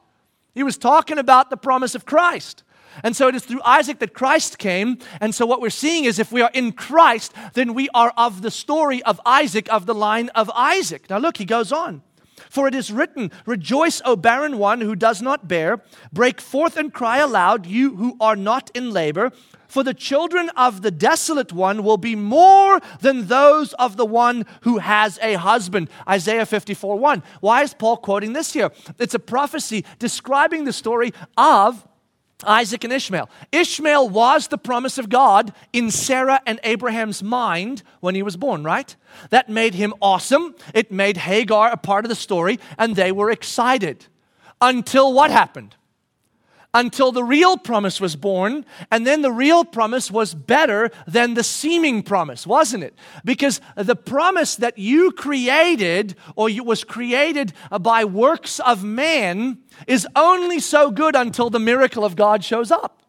[0.54, 2.62] He was talking about the promise of Christ.
[3.02, 4.98] And so it is through Isaac that Christ came.
[5.20, 8.42] And so what we're seeing is if we are in Christ, then we are of
[8.42, 11.08] the story of Isaac, of the line of Isaac.
[11.10, 12.02] Now look, he goes on.
[12.50, 15.82] For it is written, Rejoice, O barren one who does not bear.
[16.12, 19.32] Break forth and cry aloud, you who are not in labor.
[19.68, 24.44] For the children of the desolate one will be more than those of the one
[24.64, 25.88] who has a husband.
[26.06, 27.22] Isaiah 54 1.
[27.40, 28.70] Why is Paul quoting this here?
[28.98, 31.88] It's a prophecy describing the story of
[32.44, 33.28] Isaac and Ishmael.
[33.50, 38.64] Ishmael was the promise of God in Sarah and Abraham's mind when he was born,
[38.64, 38.94] right?
[39.30, 40.54] That made him awesome.
[40.74, 44.06] It made Hagar a part of the story, and they were excited.
[44.60, 45.76] Until what happened?
[46.74, 51.44] Until the real promise was born, and then the real promise was better than the
[51.44, 52.94] seeming promise, wasn't it?
[53.24, 60.60] Because the promise that you created or was created by works of man is only
[60.60, 63.02] so good until the miracle of God shows up.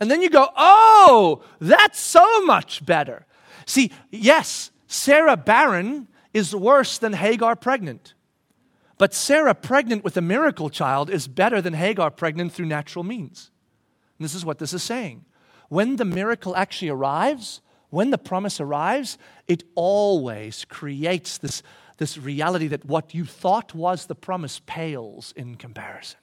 [0.00, 3.26] And then you go, oh, that's so much better.
[3.66, 8.14] See, yes, Sarah barren is worse than Hagar pregnant.
[9.00, 13.50] But Sarah, pregnant with a miracle child, is better than Hagar, pregnant through natural means.
[14.18, 15.24] And this is what this is saying.
[15.70, 19.16] When the miracle actually arrives, when the promise arrives,
[19.48, 21.62] it always creates this,
[21.96, 26.20] this reality that what you thought was the promise pales in comparison.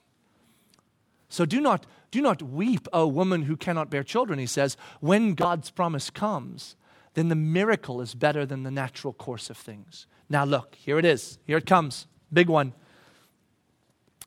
[1.28, 4.76] So do not, do not weep, O woman who cannot bear children, he says.
[5.00, 6.76] When God's promise comes,
[7.14, 10.06] then the miracle is better than the natural course of things.
[10.30, 11.40] Now, look, here it is.
[11.44, 12.06] Here it comes.
[12.32, 12.72] Big one.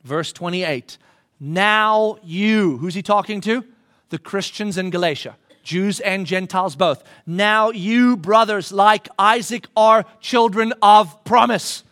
[0.03, 0.97] Verse 28.
[1.39, 3.63] Now you, who's he talking to?
[4.09, 7.03] The Christians in Galatia, Jews and Gentiles both.
[7.25, 11.83] Now you, brothers, like Isaac, are children of promise.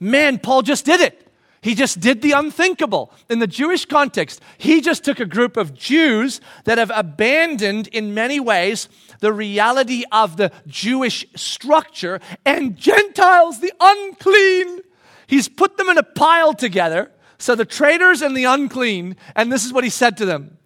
[0.00, 1.28] Man, Paul just did it.
[1.60, 3.12] He just did the unthinkable.
[3.28, 8.14] In the Jewish context, he just took a group of Jews that have abandoned, in
[8.14, 8.88] many ways,
[9.20, 14.80] the reality of the Jewish structure and Gentiles, the unclean,
[15.28, 17.12] He's put them in a pile together.
[17.38, 20.56] So the traitors and the unclean, and this is what he said to them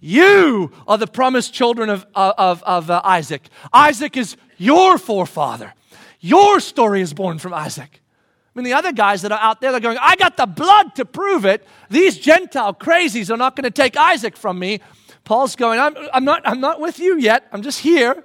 [0.00, 3.48] You are the promised children of, of, of uh, Isaac.
[3.72, 5.74] Isaac is your forefather.
[6.20, 8.00] Your story is born from Isaac.
[8.54, 10.94] I mean, the other guys that are out there, they're going, I got the blood
[10.96, 11.66] to prove it.
[11.90, 14.80] These Gentile crazies are not going to take Isaac from me.
[15.24, 17.48] Paul's going, I'm, I'm, not, I'm not with you yet.
[17.50, 18.22] I'm just here.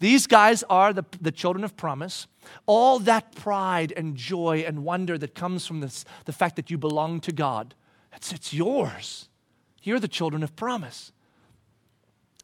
[0.00, 2.26] These guys are the, the children of promise
[2.66, 6.78] all that pride and joy and wonder that comes from this, the fact that you
[6.78, 7.74] belong to God,
[8.12, 9.28] it's, it's yours.
[9.82, 11.12] You're the children of promise.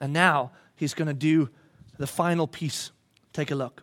[0.01, 1.51] And now he's going to do
[1.99, 2.91] the final piece.
[3.33, 3.83] Take a look.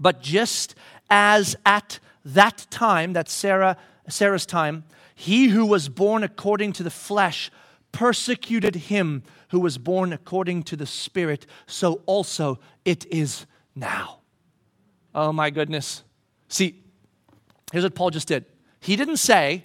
[0.00, 0.74] But just
[1.10, 3.76] as at that time, that Sarah,
[4.08, 7.50] Sarah's time, he who was born according to the flesh
[7.92, 14.21] persecuted him who was born according to the Spirit, so also it is now.
[15.14, 16.02] Oh my goodness.
[16.48, 16.82] See,
[17.70, 18.44] here's what Paul just did.
[18.80, 19.64] He didn't say,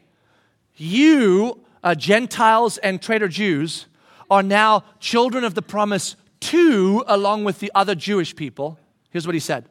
[0.76, 3.88] You, uh, Gentiles and traitor Jews,
[4.30, 8.80] are now children of the promise too, along with the other Jewish people.
[9.10, 9.66] Here's what he said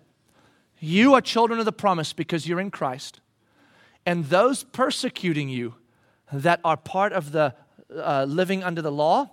[0.78, 3.20] You are children of the promise because you're in Christ.
[4.04, 5.74] And those persecuting you
[6.32, 7.54] that are part of the
[7.94, 9.30] uh, living under the law,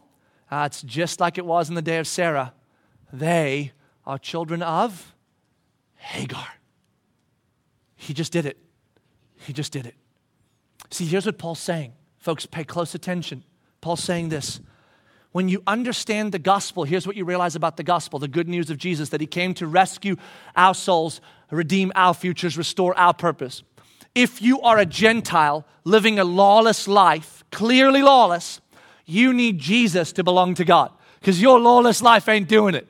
[0.52, 2.54] uh, it's just like it was in the day of Sarah.
[3.12, 3.72] They
[4.06, 5.13] are children of
[6.04, 6.48] Hagar.
[7.96, 8.58] He just did it.
[9.38, 9.96] He just did it.
[10.92, 11.94] See, here's what Paul's saying.
[12.18, 13.44] Folks, pay close attention.
[13.82, 14.60] Paul's saying this.
[15.32, 18.70] When you understand the gospel, here's what you realize about the gospel the good news
[18.70, 20.18] of Jesus that he came to rescue
[20.56, 23.64] our souls, redeem our futures, restore our purpose.
[24.14, 28.62] If you are a Gentile living a lawless life, clearly lawless,
[29.06, 32.88] you need Jesus to belong to God because your lawless life ain't doing it.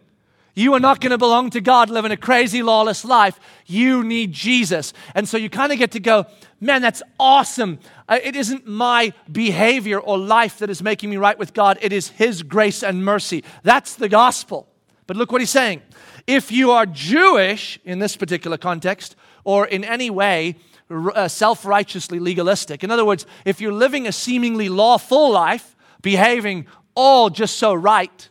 [0.56, 3.39] You are not going to belong to God living a crazy, lawless life.
[3.66, 4.93] You need Jesus.
[5.16, 6.28] And so you kind of get to go,
[6.62, 7.80] man, that's awesome.
[8.10, 12.10] It isn't my behavior or life that is making me right with God, it is
[12.10, 13.43] His grace and mercy.
[13.64, 14.68] That's the gospel.
[15.08, 15.82] But look what he's saying.
[16.28, 20.56] If you are Jewish in this particular context, or in any way
[20.89, 26.68] uh, self righteously legalistic, in other words, if you're living a seemingly lawful life, behaving
[26.95, 28.30] all just so right,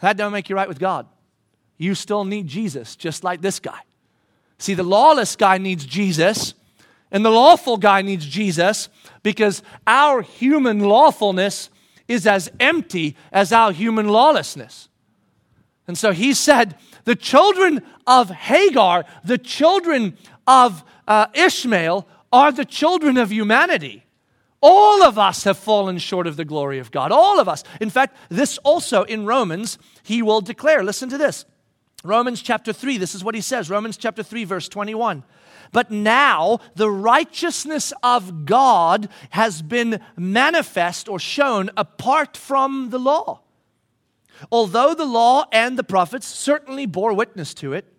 [0.00, 1.06] that don't make you right with God.
[1.76, 3.80] You still need Jesus, just like this guy.
[4.58, 6.54] See, the lawless guy needs Jesus,
[7.10, 8.88] and the lawful guy needs Jesus
[9.22, 11.70] because our human lawfulness
[12.08, 14.88] is as empty as our human lawlessness.
[15.86, 22.64] And so he said, the children of Hagar, the children of uh, Ishmael, are the
[22.64, 24.04] children of humanity.
[24.60, 27.12] All of us have fallen short of the glory of God.
[27.12, 27.62] All of us.
[27.80, 30.82] In fact, this also in Romans, he will declare.
[30.82, 31.44] Listen to this.
[32.04, 33.70] Romans chapter 3, this is what he says.
[33.70, 35.24] Romans chapter 3, verse 21.
[35.72, 43.42] But now the righteousness of God has been manifest or shown apart from the law.
[44.50, 47.92] Although the law and the prophets certainly bore witness to it,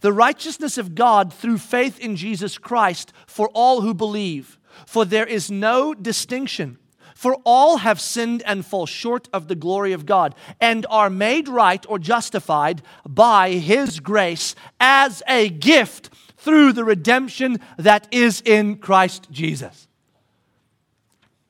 [0.00, 4.58] the righteousness of God through faith in Jesus Christ for all who believe.
[4.86, 6.78] For there is no distinction.
[7.14, 11.48] For all have sinned and fall short of the glory of God, and are made
[11.48, 18.76] right or justified by His grace as a gift through the redemption that is in
[18.78, 19.86] Christ Jesus.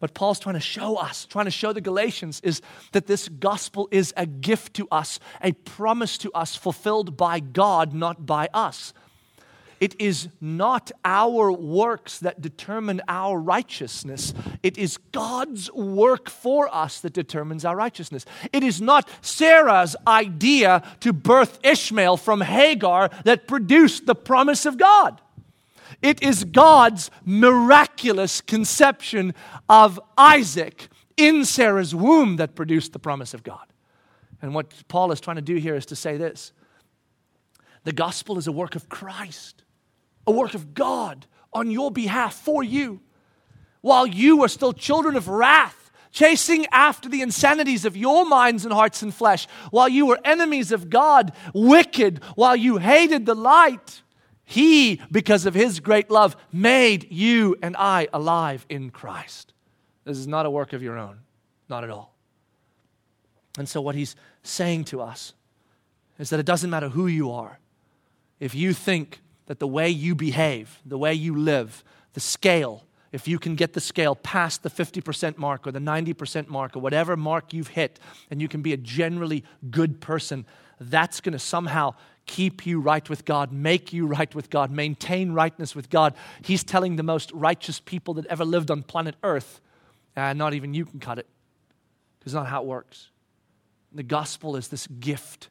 [0.03, 2.61] What Paul's trying to show us, trying to show the Galatians, is
[2.91, 7.95] that this gospel is a gift to us, a promise to us fulfilled by God,
[7.95, 8.93] not by us.
[9.83, 14.33] It is not our works that determine our righteousness.
[14.62, 18.24] It is God's work for us that determines our righteousness.
[18.53, 24.78] It is not Sarah's idea to birth Ishmael from Hagar that produced the promise of
[24.78, 25.20] God.
[26.01, 29.35] It is God's miraculous conception
[29.68, 33.66] of Isaac in Sarah's womb that produced the promise of God.
[34.41, 36.53] And what Paul is trying to do here is to say this
[37.83, 39.64] the gospel is a work of Christ,
[40.27, 43.01] a work of God on your behalf for you.
[43.81, 48.73] While you are still children of wrath, chasing after the insanities of your minds and
[48.73, 54.03] hearts and flesh, while you were enemies of God, wicked, while you hated the light,
[54.45, 59.53] he, because of His great love, made you and I alive in Christ.
[60.05, 61.20] This is not a work of your own,
[61.68, 62.14] not at all.
[63.57, 65.33] And so, what He's saying to us
[66.18, 67.59] is that it doesn't matter who you are.
[68.41, 69.23] If you think
[69.53, 71.85] that the way you behave, the way you live,
[72.15, 76.49] the scale, if you can get the scale past the 50% mark or the 90%
[76.49, 78.01] mark or whatever mark you've hit,
[78.31, 80.47] and you can be a generally good person,
[80.81, 81.93] that's going to somehow
[82.25, 86.15] keep you right with God, make you right with God, maintain rightness with God.
[86.43, 89.61] He's telling the most righteous people that ever lived on planet Earth,
[90.17, 91.27] uh, not even you can cut it.
[92.25, 93.11] It's not how it works.
[93.93, 95.51] The gospel is this gift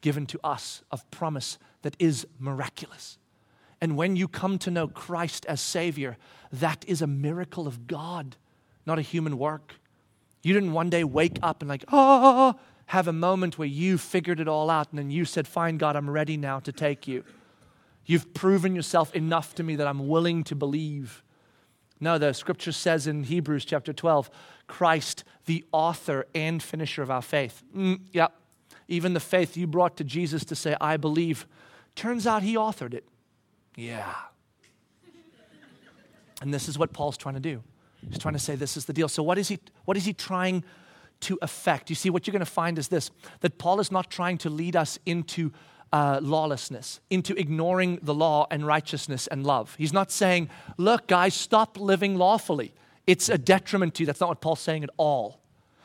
[0.00, 3.18] given to us of promise that is miraculous.
[3.80, 6.18] And when you come to know Christ as Savior,
[6.52, 8.36] that is a miracle of God,
[8.84, 9.74] not a human work.
[10.42, 12.54] You didn't one day wake up and, like, oh,
[12.86, 15.94] have a moment where you figured it all out and then you said, Fine, God,
[15.94, 17.24] I'm ready now to take you.
[18.04, 21.22] You've proven yourself enough to me that I'm willing to believe.
[22.00, 24.28] No, the scripture says in Hebrews chapter 12,
[24.66, 27.62] Christ, the author and finisher of our faith.
[27.76, 28.34] Mm, yep.
[28.88, 31.46] Even the faith you brought to Jesus to say, I believe,
[31.94, 33.04] turns out he authored it.
[33.76, 34.14] Yeah.
[36.42, 37.62] And this is what Paul's trying to do.
[38.08, 39.08] He's trying to say this is the deal.
[39.08, 40.64] So, what is he, what is he trying
[41.20, 41.90] to effect.
[41.90, 43.10] You see, what you're going to find is this
[43.40, 45.52] that Paul is not trying to lead us into
[45.92, 49.74] uh, lawlessness, into ignoring the law and righteousness and love.
[49.76, 52.74] He's not saying, look, guys, stop living lawfully.
[53.06, 54.06] It's a detriment to you.
[54.06, 55.40] That's not what Paul's saying at all.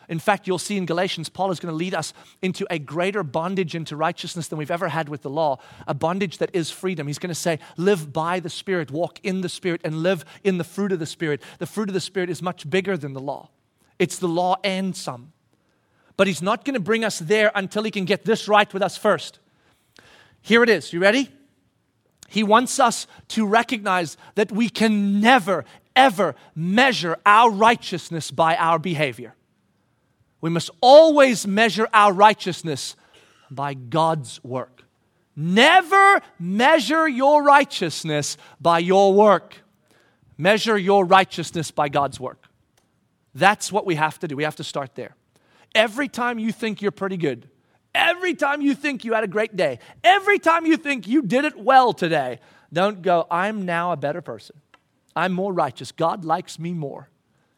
[0.08, 3.24] In fact, you'll see in Galatians, Paul is going to lead us into a greater
[3.24, 7.08] bondage into righteousness than we've ever had with the law, a bondage that is freedom.
[7.08, 10.58] He's going to say, live by the Spirit, walk in the Spirit, and live in
[10.58, 11.42] the fruit of the Spirit.
[11.60, 13.50] The fruit of the Spirit is much bigger than the law.
[13.98, 15.32] It's the law and some.
[16.18, 18.82] But he's not going to bring us there until he can get this right with
[18.82, 19.40] us first.
[20.42, 20.94] Here it is.
[20.94, 21.30] You ready?
[22.30, 28.80] He wants us to recognize that we can never, ever measure our righteousness by our
[28.80, 29.36] behavior.
[30.46, 32.96] We must always measure our righteousness
[33.50, 34.84] by God's work.
[35.36, 39.56] Never measure your righteousness by your work.
[40.38, 42.46] Measure your righteousness by God's work.
[43.34, 44.36] That's what we have to do.
[44.36, 45.16] We have to start there.
[45.74, 47.50] Every time you think you're pretty good,
[47.96, 51.46] every time you think you had a great day, every time you think you did
[51.46, 52.40] it well today,
[52.72, 54.62] don't go, I'm now a better person.
[55.16, 55.92] I'm more righteous.
[55.92, 57.10] God likes me more.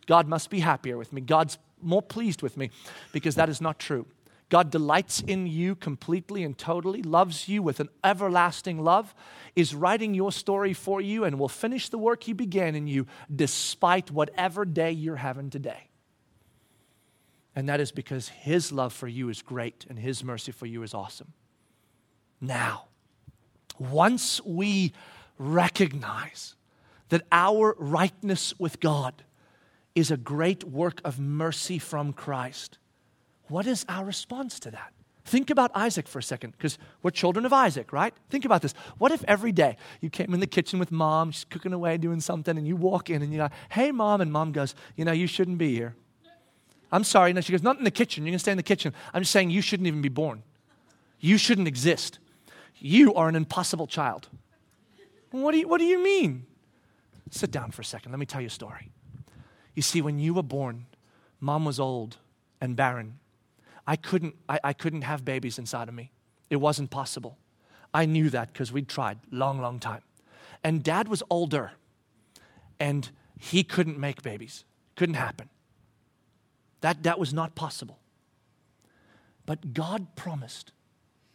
[0.08, 1.22] God must be happier with me.
[1.22, 2.72] God's more pleased with me
[3.12, 4.08] because that is not true.
[4.50, 9.14] God delights in you completely and totally, loves you with an everlasting love,
[9.56, 13.08] is writing your story for you, and will finish the work He began in you
[13.34, 15.90] despite whatever day you're having today.
[17.56, 20.82] And that is because His love for you is great and His mercy for you
[20.82, 21.34] is awesome.
[22.40, 22.86] Now,
[23.78, 24.94] once we
[25.38, 26.56] recognize
[27.10, 29.24] that our rightness with God
[29.98, 32.78] is a great work of mercy from Christ,
[33.48, 34.94] what is our response to that?
[35.26, 38.14] Think about Isaac for a second, because we're children of Isaac, right?
[38.30, 38.76] Think about this.
[39.00, 42.20] What if every day you came in the kitchen with mom, she's cooking away, doing
[42.20, 45.12] something, and you walk in and you're like, hey, mom, and mom goes, you know,
[45.12, 45.96] you shouldn't be here.
[46.92, 47.34] I'm sorry.
[47.34, 48.24] No, she goes, not in the kitchen.
[48.26, 48.94] You can stay in the kitchen.
[49.14, 50.44] I'm just saying you shouldn't even be born.
[51.20, 52.20] You shouldn't exist.
[52.78, 54.30] You are an impossible child.
[55.32, 56.46] What do you, what do you mean?
[57.32, 58.12] Sit down for a second.
[58.12, 58.92] Let me tell you a story.
[59.78, 60.88] You see, when you were born,
[61.40, 62.18] mom was old
[62.60, 63.20] and barren.
[63.86, 66.10] I couldn't, I, I couldn't have babies inside of me.
[66.50, 67.38] It wasn't possible.
[67.94, 70.02] I knew that because we'd tried long, long time.
[70.64, 71.74] And dad was older
[72.80, 73.08] and
[73.40, 74.66] he couldn't make babies.
[74.96, 75.48] Couldn't happen.
[76.82, 78.00] That, that was not possible.
[79.46, 80.72] But God promised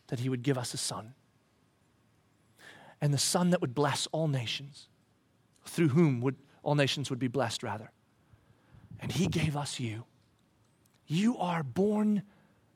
[0.09, 1.15] that he would give us a son.
[3.01, 4.89] And the son that would bless all nations,
[5.65, 6.35] through whom would
[6.65, 7.93] all nations would be blessed rather.
[9.03, 10.05] And He gave us you.
[11.07, 12.23] You are born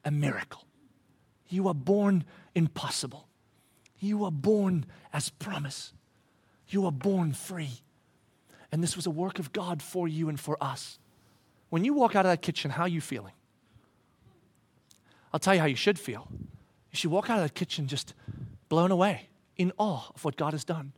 [0.04, 0.64] a miracle.
[1.48, 2.24] You are born
[2.54, 3.28] impossible.
[3.98, 5.94] You are born as promise.
[6.68, 7.80] You are born free.
[8.70, 10.98] And this was a work of God for you and for us.
[11.70, 13.32] When you walk out of that kitchen, how are you feeling?
[15.32, 16.28] I'll tell you how you should feel.
[16.30, 18.14] You should walk out of that kitchen just
[18.68, 20.92] blown away, in awe of what God has done.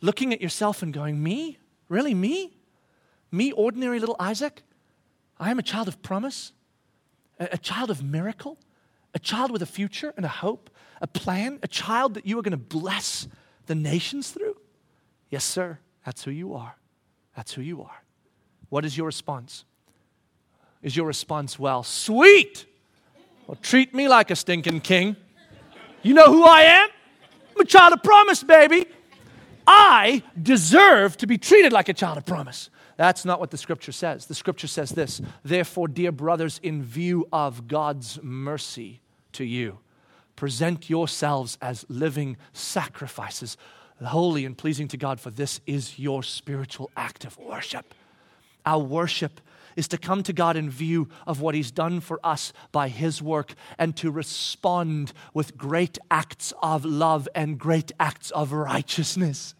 [0.00, 1.58] Looking at yourself and going, Me?
[1.88, 2.55] Really, me?
[3.30, 4.62] Me, ordinary little Isaac?
[5.38, 6.52] I am a child of promise,
[7.38, 8.58] a, child of miracle,
[9.14, 10.70] a child with a future and a hope,
[11.00, 13.28] a plan, a child that you are going to bless
[13.66, 14.56] the nations through?
[15.30, 16.76] Yes, sir, that's who you are.
[17.36, 18.02] That's who you are.
[18.70, 19.64] What is your response?
[20.82, 22.66] Is your response, well, sweet?
[23.46, 25.16] Well, treat me like a stinking king.
[26.02, 26.88] You know who I am?
[27.54, 28.86] I'm a child of promise, baby.
[29.66, 32.70] I deserve to be treated like a child of promise.
[32.96, 34.26] That's not what the scripture says.
[34.26, 39.00] The scripture says this Therefore, dear brothers, in view of God's mercy
[39.32, 39.78] to you,
[40.34, 43.56] present yourselves as living sacrifices,
[44.02, 47.94] holy and pleasing to God, for this is your spiritual act of worship.
[48.64, 49.40] Our worship
[49.76, 53.20] is to come to God in view of what He's done for us by His
[53.20, 59.54] work and to respond with great acts of love and great acts of righteousness.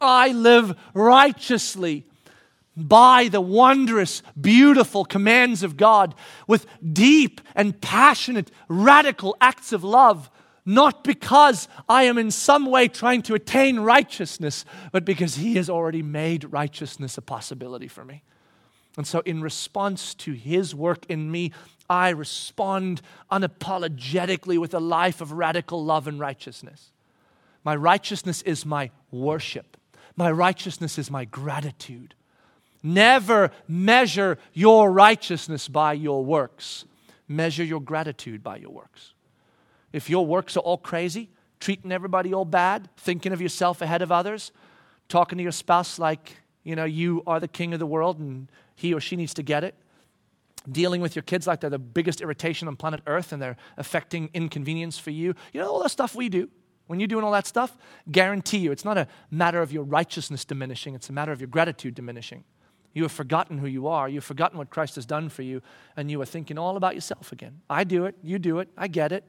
[0.00, 2.04] I live righteously
[2.78, 6.14] by the wondrous, beautiful commands of God
[6.46, 10.30] with deep and passionate, radical acts of love,
[10.64, 15.68] not because I am in some way trying to attain righteousness, but because He has
[15.68, 18.22] already made righteousness a possibility for me.
[18.96, 21.52] And so, in response to His work in me,
[21.88, 23.00] I respond
[23.32, 26.90] unapologetically with a life of radical love and righteousness.
[27.64, 29.76] My righteousness is my worship,
[30.16, 32.14] my righteousness is my gratitude.
[32.82, 36.84] Never measure your righteousness by your works.
[37.26, 39.14] Measure your gratitude by your works.
[39.92, 44.12] If your works are all crazy, treating everybody all bad, thinking of yourself ahead of
[44.12, 44.52] others,
[45.08, 48.50] talking to your spouse like, you know, you are the king of the world and
[48.76, 49.74] he or she needs to get it,
[50.70, 54.30] dealing with your kids like they're the biggest irritation on planet Earth and they're affecting
[54.34, 55.34] inconvenience for you.
[55.52, 56.48] You know, all the stuff we do.
[56.86, 57.76] When you're doing all that stuff,
[58.10, 61.48] guarantee you, it's not a matter of your righteousness diminishing, it's a matter of your
[61.48, 62.44] gratitude diminishing.
[62.98, 64.08] You have forgotten who you are.
[64.08, 65.62] You've forgotten what Christ has done for you,
[65.96, 67.60] and you are thinking all about yourself again.
[67.70, 68.16] I do it.
[68.24, 68.70] You do it.
[68.76, 69.22] I get it.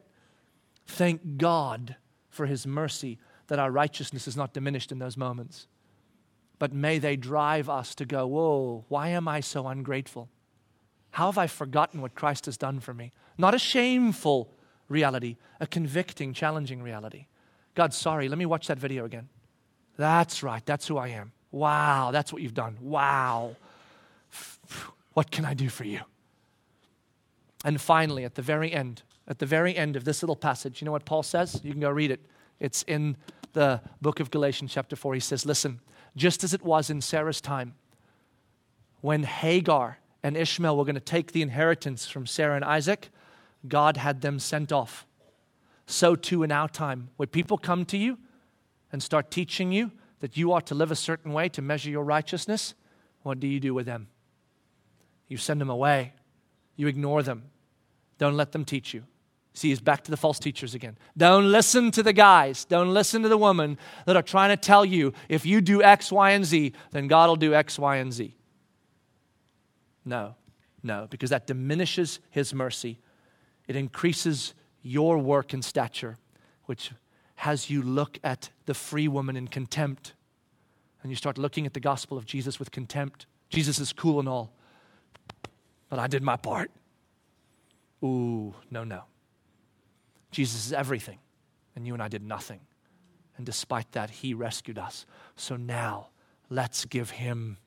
[0.87, 1.95] Thank God
[2.31, 5.67] for His mercy that our righteousness is not diminished in those moments.
[6.57, 10.29] But may they drive us to go, Whoa, why am I so ungrateful?
[11.11, 13.11] How have I forgotten what Christ has done for me?
[13.37, 14.51] Not a shameful
[14.87, 17.27] reality, a convicting, challenging reality.
[17.75, 19.29] God, sorry, let me watch that video again.
[19.95, 21.33] That's right, that's who I am.
[21.51, 22.77] Wow, that's what you've done.
[22.81, 23.55] Wow.
[25.13, 26.01] What can I do for you?
[27.65, 30.85] And finally, at the very end, at the very end of this little passage, you
[30.85, 31.59] know what Paul says?
[31.63, 32.21] You can go read it.
[32.59, 33.17] It's in
[33.53, 35.15] the book of Galatians, chapter 4.
[35.15, 35.79] He says, Listen,
[36.15, 37.73] just as it was in Sarah's time,
[39.01, 43.09] when Hagar and Ishmael were going to take the inheritance from Sarah and Isaac,
[43.67, 45.05] God had them sent off.
[45.85, 48.17] So too in our time, when people come to you
[48.91, 52.03] and start teaching you that you ought to live a certain way to measure your
[52.03, 52.73] righteousness,
[53.23, 54.07] what do you do with them?
[55.27, 56.13] You send them away.
[56.75, 57.43] You ignore them.
[58.17, 59.03] Don't let them teach you.
[59.53, 60.97] See, he's back to the false teachers again.
[61.17, 62.65] Don't listen to the guys.
[62.65, 66.11] Don't listen to the woman that are trying to tell you if you do X,
[66.11, 68.35] Y, and Z, then God will do X, Y, and Z.
[70.05, 70.35] No,
[70.81, 72.99] no, because that diminishes his mercy.
[73.67, 76.17] It increases your work and stature,
[76.65, 76.91] which
[77.39, 80.13] has you look at the free woman in contempt.
[81.01, 83.27] And you start looking at the gospel of Jesus with contempt.
[83.47, 84.51] Jesus is cool and all,
[85.87, 86.69] but I did my part.
[88.03, 89.03] Ooh, no, no.
[90.31, 91.19] Jesus is everything,
[91.77, 92.59] and you and I did nothing.
[93.37, 95.05] And despite that, he rescued us.
[95.37, 96.09] So now,
[96.49, 97.57] let's give him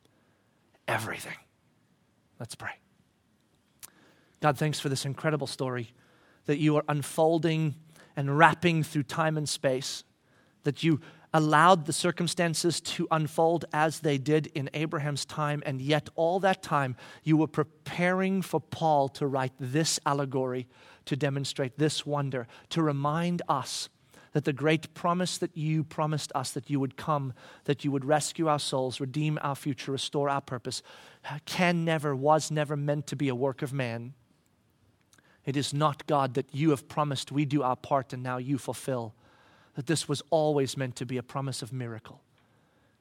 [0.86, 1.38] everything.
[2.38, 2.72] Let's pray.
[4.42, 5.94] God, thanks for this incredible story
[6.44, 7.74] that you are unfolding
[8.16, 10.04] and wrapping through time and space,
[10.64, 11.00] that you
[11.34, 16.62] allowed the circumstances to unfold as they did in Abraham's time, and yet all that
[16.62, 20.68] time you were preparing for Paul to write this allegory
[21.06, 23.88] to demonstrate this wonder, to remind us
[24.32, 27.32] that the great promise that you promised us that you would come,
[27.64, 30.82] that you would rescue our souls, redeem our future, restore our purpose,
[31.44, 34.14] can never, was never meant to be a work of man.
[35.44, 38.58] It is not God that you have promised we do our part and now you
[38.58, 39.14] fulfill.
[39.74, 42.22] That this was always meant to be a promise of miracle,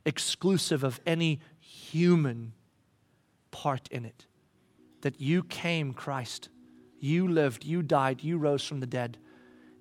[0.06, 2.54] exclusive of any human
[3.52, 4.26] part in it.
[5.02, 6.50] that you came, Christ.
[7.00, 9.18] You lived, you died, you rose from the dead.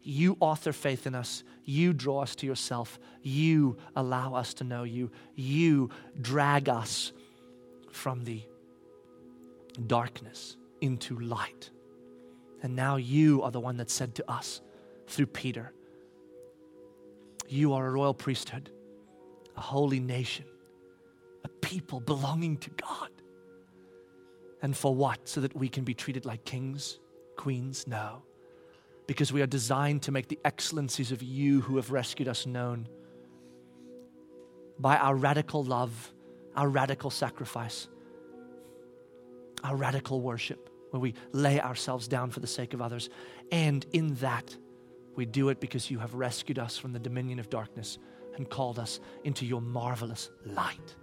[0.03, 1.45] You author faith in us.
[1.65, 2.99] You draw us to yourself.
[3.23, 5.11] You allow us to know you.
[5.35, 5.91] You
[6.21, 7.13] drag us
[7.93, 8.43] from the
[9.87, 11.71] darkness into light.
[12.63, 14.61] And now you are the one that said to us
[15.07, 15.73] through Peter,
[17.49, 18.71] You are a royal priesthood,
[19.57, 20.45] a holy nation,
[21.45, 23.11] a people belonging to God.
[24.63, 25.29] And for what?
[25.29, 26.99] So that we can be treated like kings,
[27.37, 27.87] queens?
[27.87, 28.23] No.
[29.07, 32.89] Because we are designed to make the excellencies of you who have rescued us known
[34.79, 36.13] by our radical love,
[36.57, 37.89] our radical sacrifice,
[39.65, 43.09] our radical worship, where we lay ourselves down for the sake of others.
[43.51, 44.57] And in that,
[45.17, 47.99] we do it because you have rescued us from the dominion of darkness
[48.37, 50.97] and called us into your marvelous light.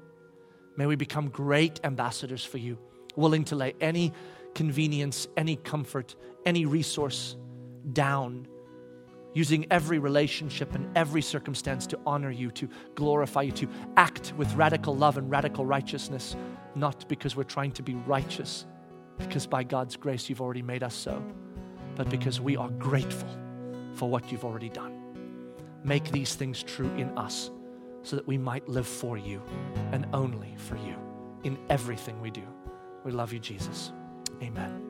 [0.75, 2.77] May we become great ambassadors for you,
[3.15, 4.13] willing to lay any
[4.53, 6.15] convenience, any comfort,
[6.45, 7.35] any resource
[7.93, 8.47] down,
[9.33, 13.67] using every relationship and every circumstance to honor you, to glorify you, to
[13.97, 16.35] act with radical love and radical righteousness,
[16.75, 18.65] not because we're trying to be righteous,
[19.17, 21.23] because by God's grace you've already made us so,
[21.95, 23.29] but because we are grateful
[23.93, 24.93] for what you've already done.
[25.83, 27.51] Make these things true in us
[28.03, 29.41] so that we might live for you
[29.91, 30.95] and only for you
[31.43, 32.43] in everything we do.
[33.03, 33.91] We love you, Jesus.
[34.41, 34.86] Amen.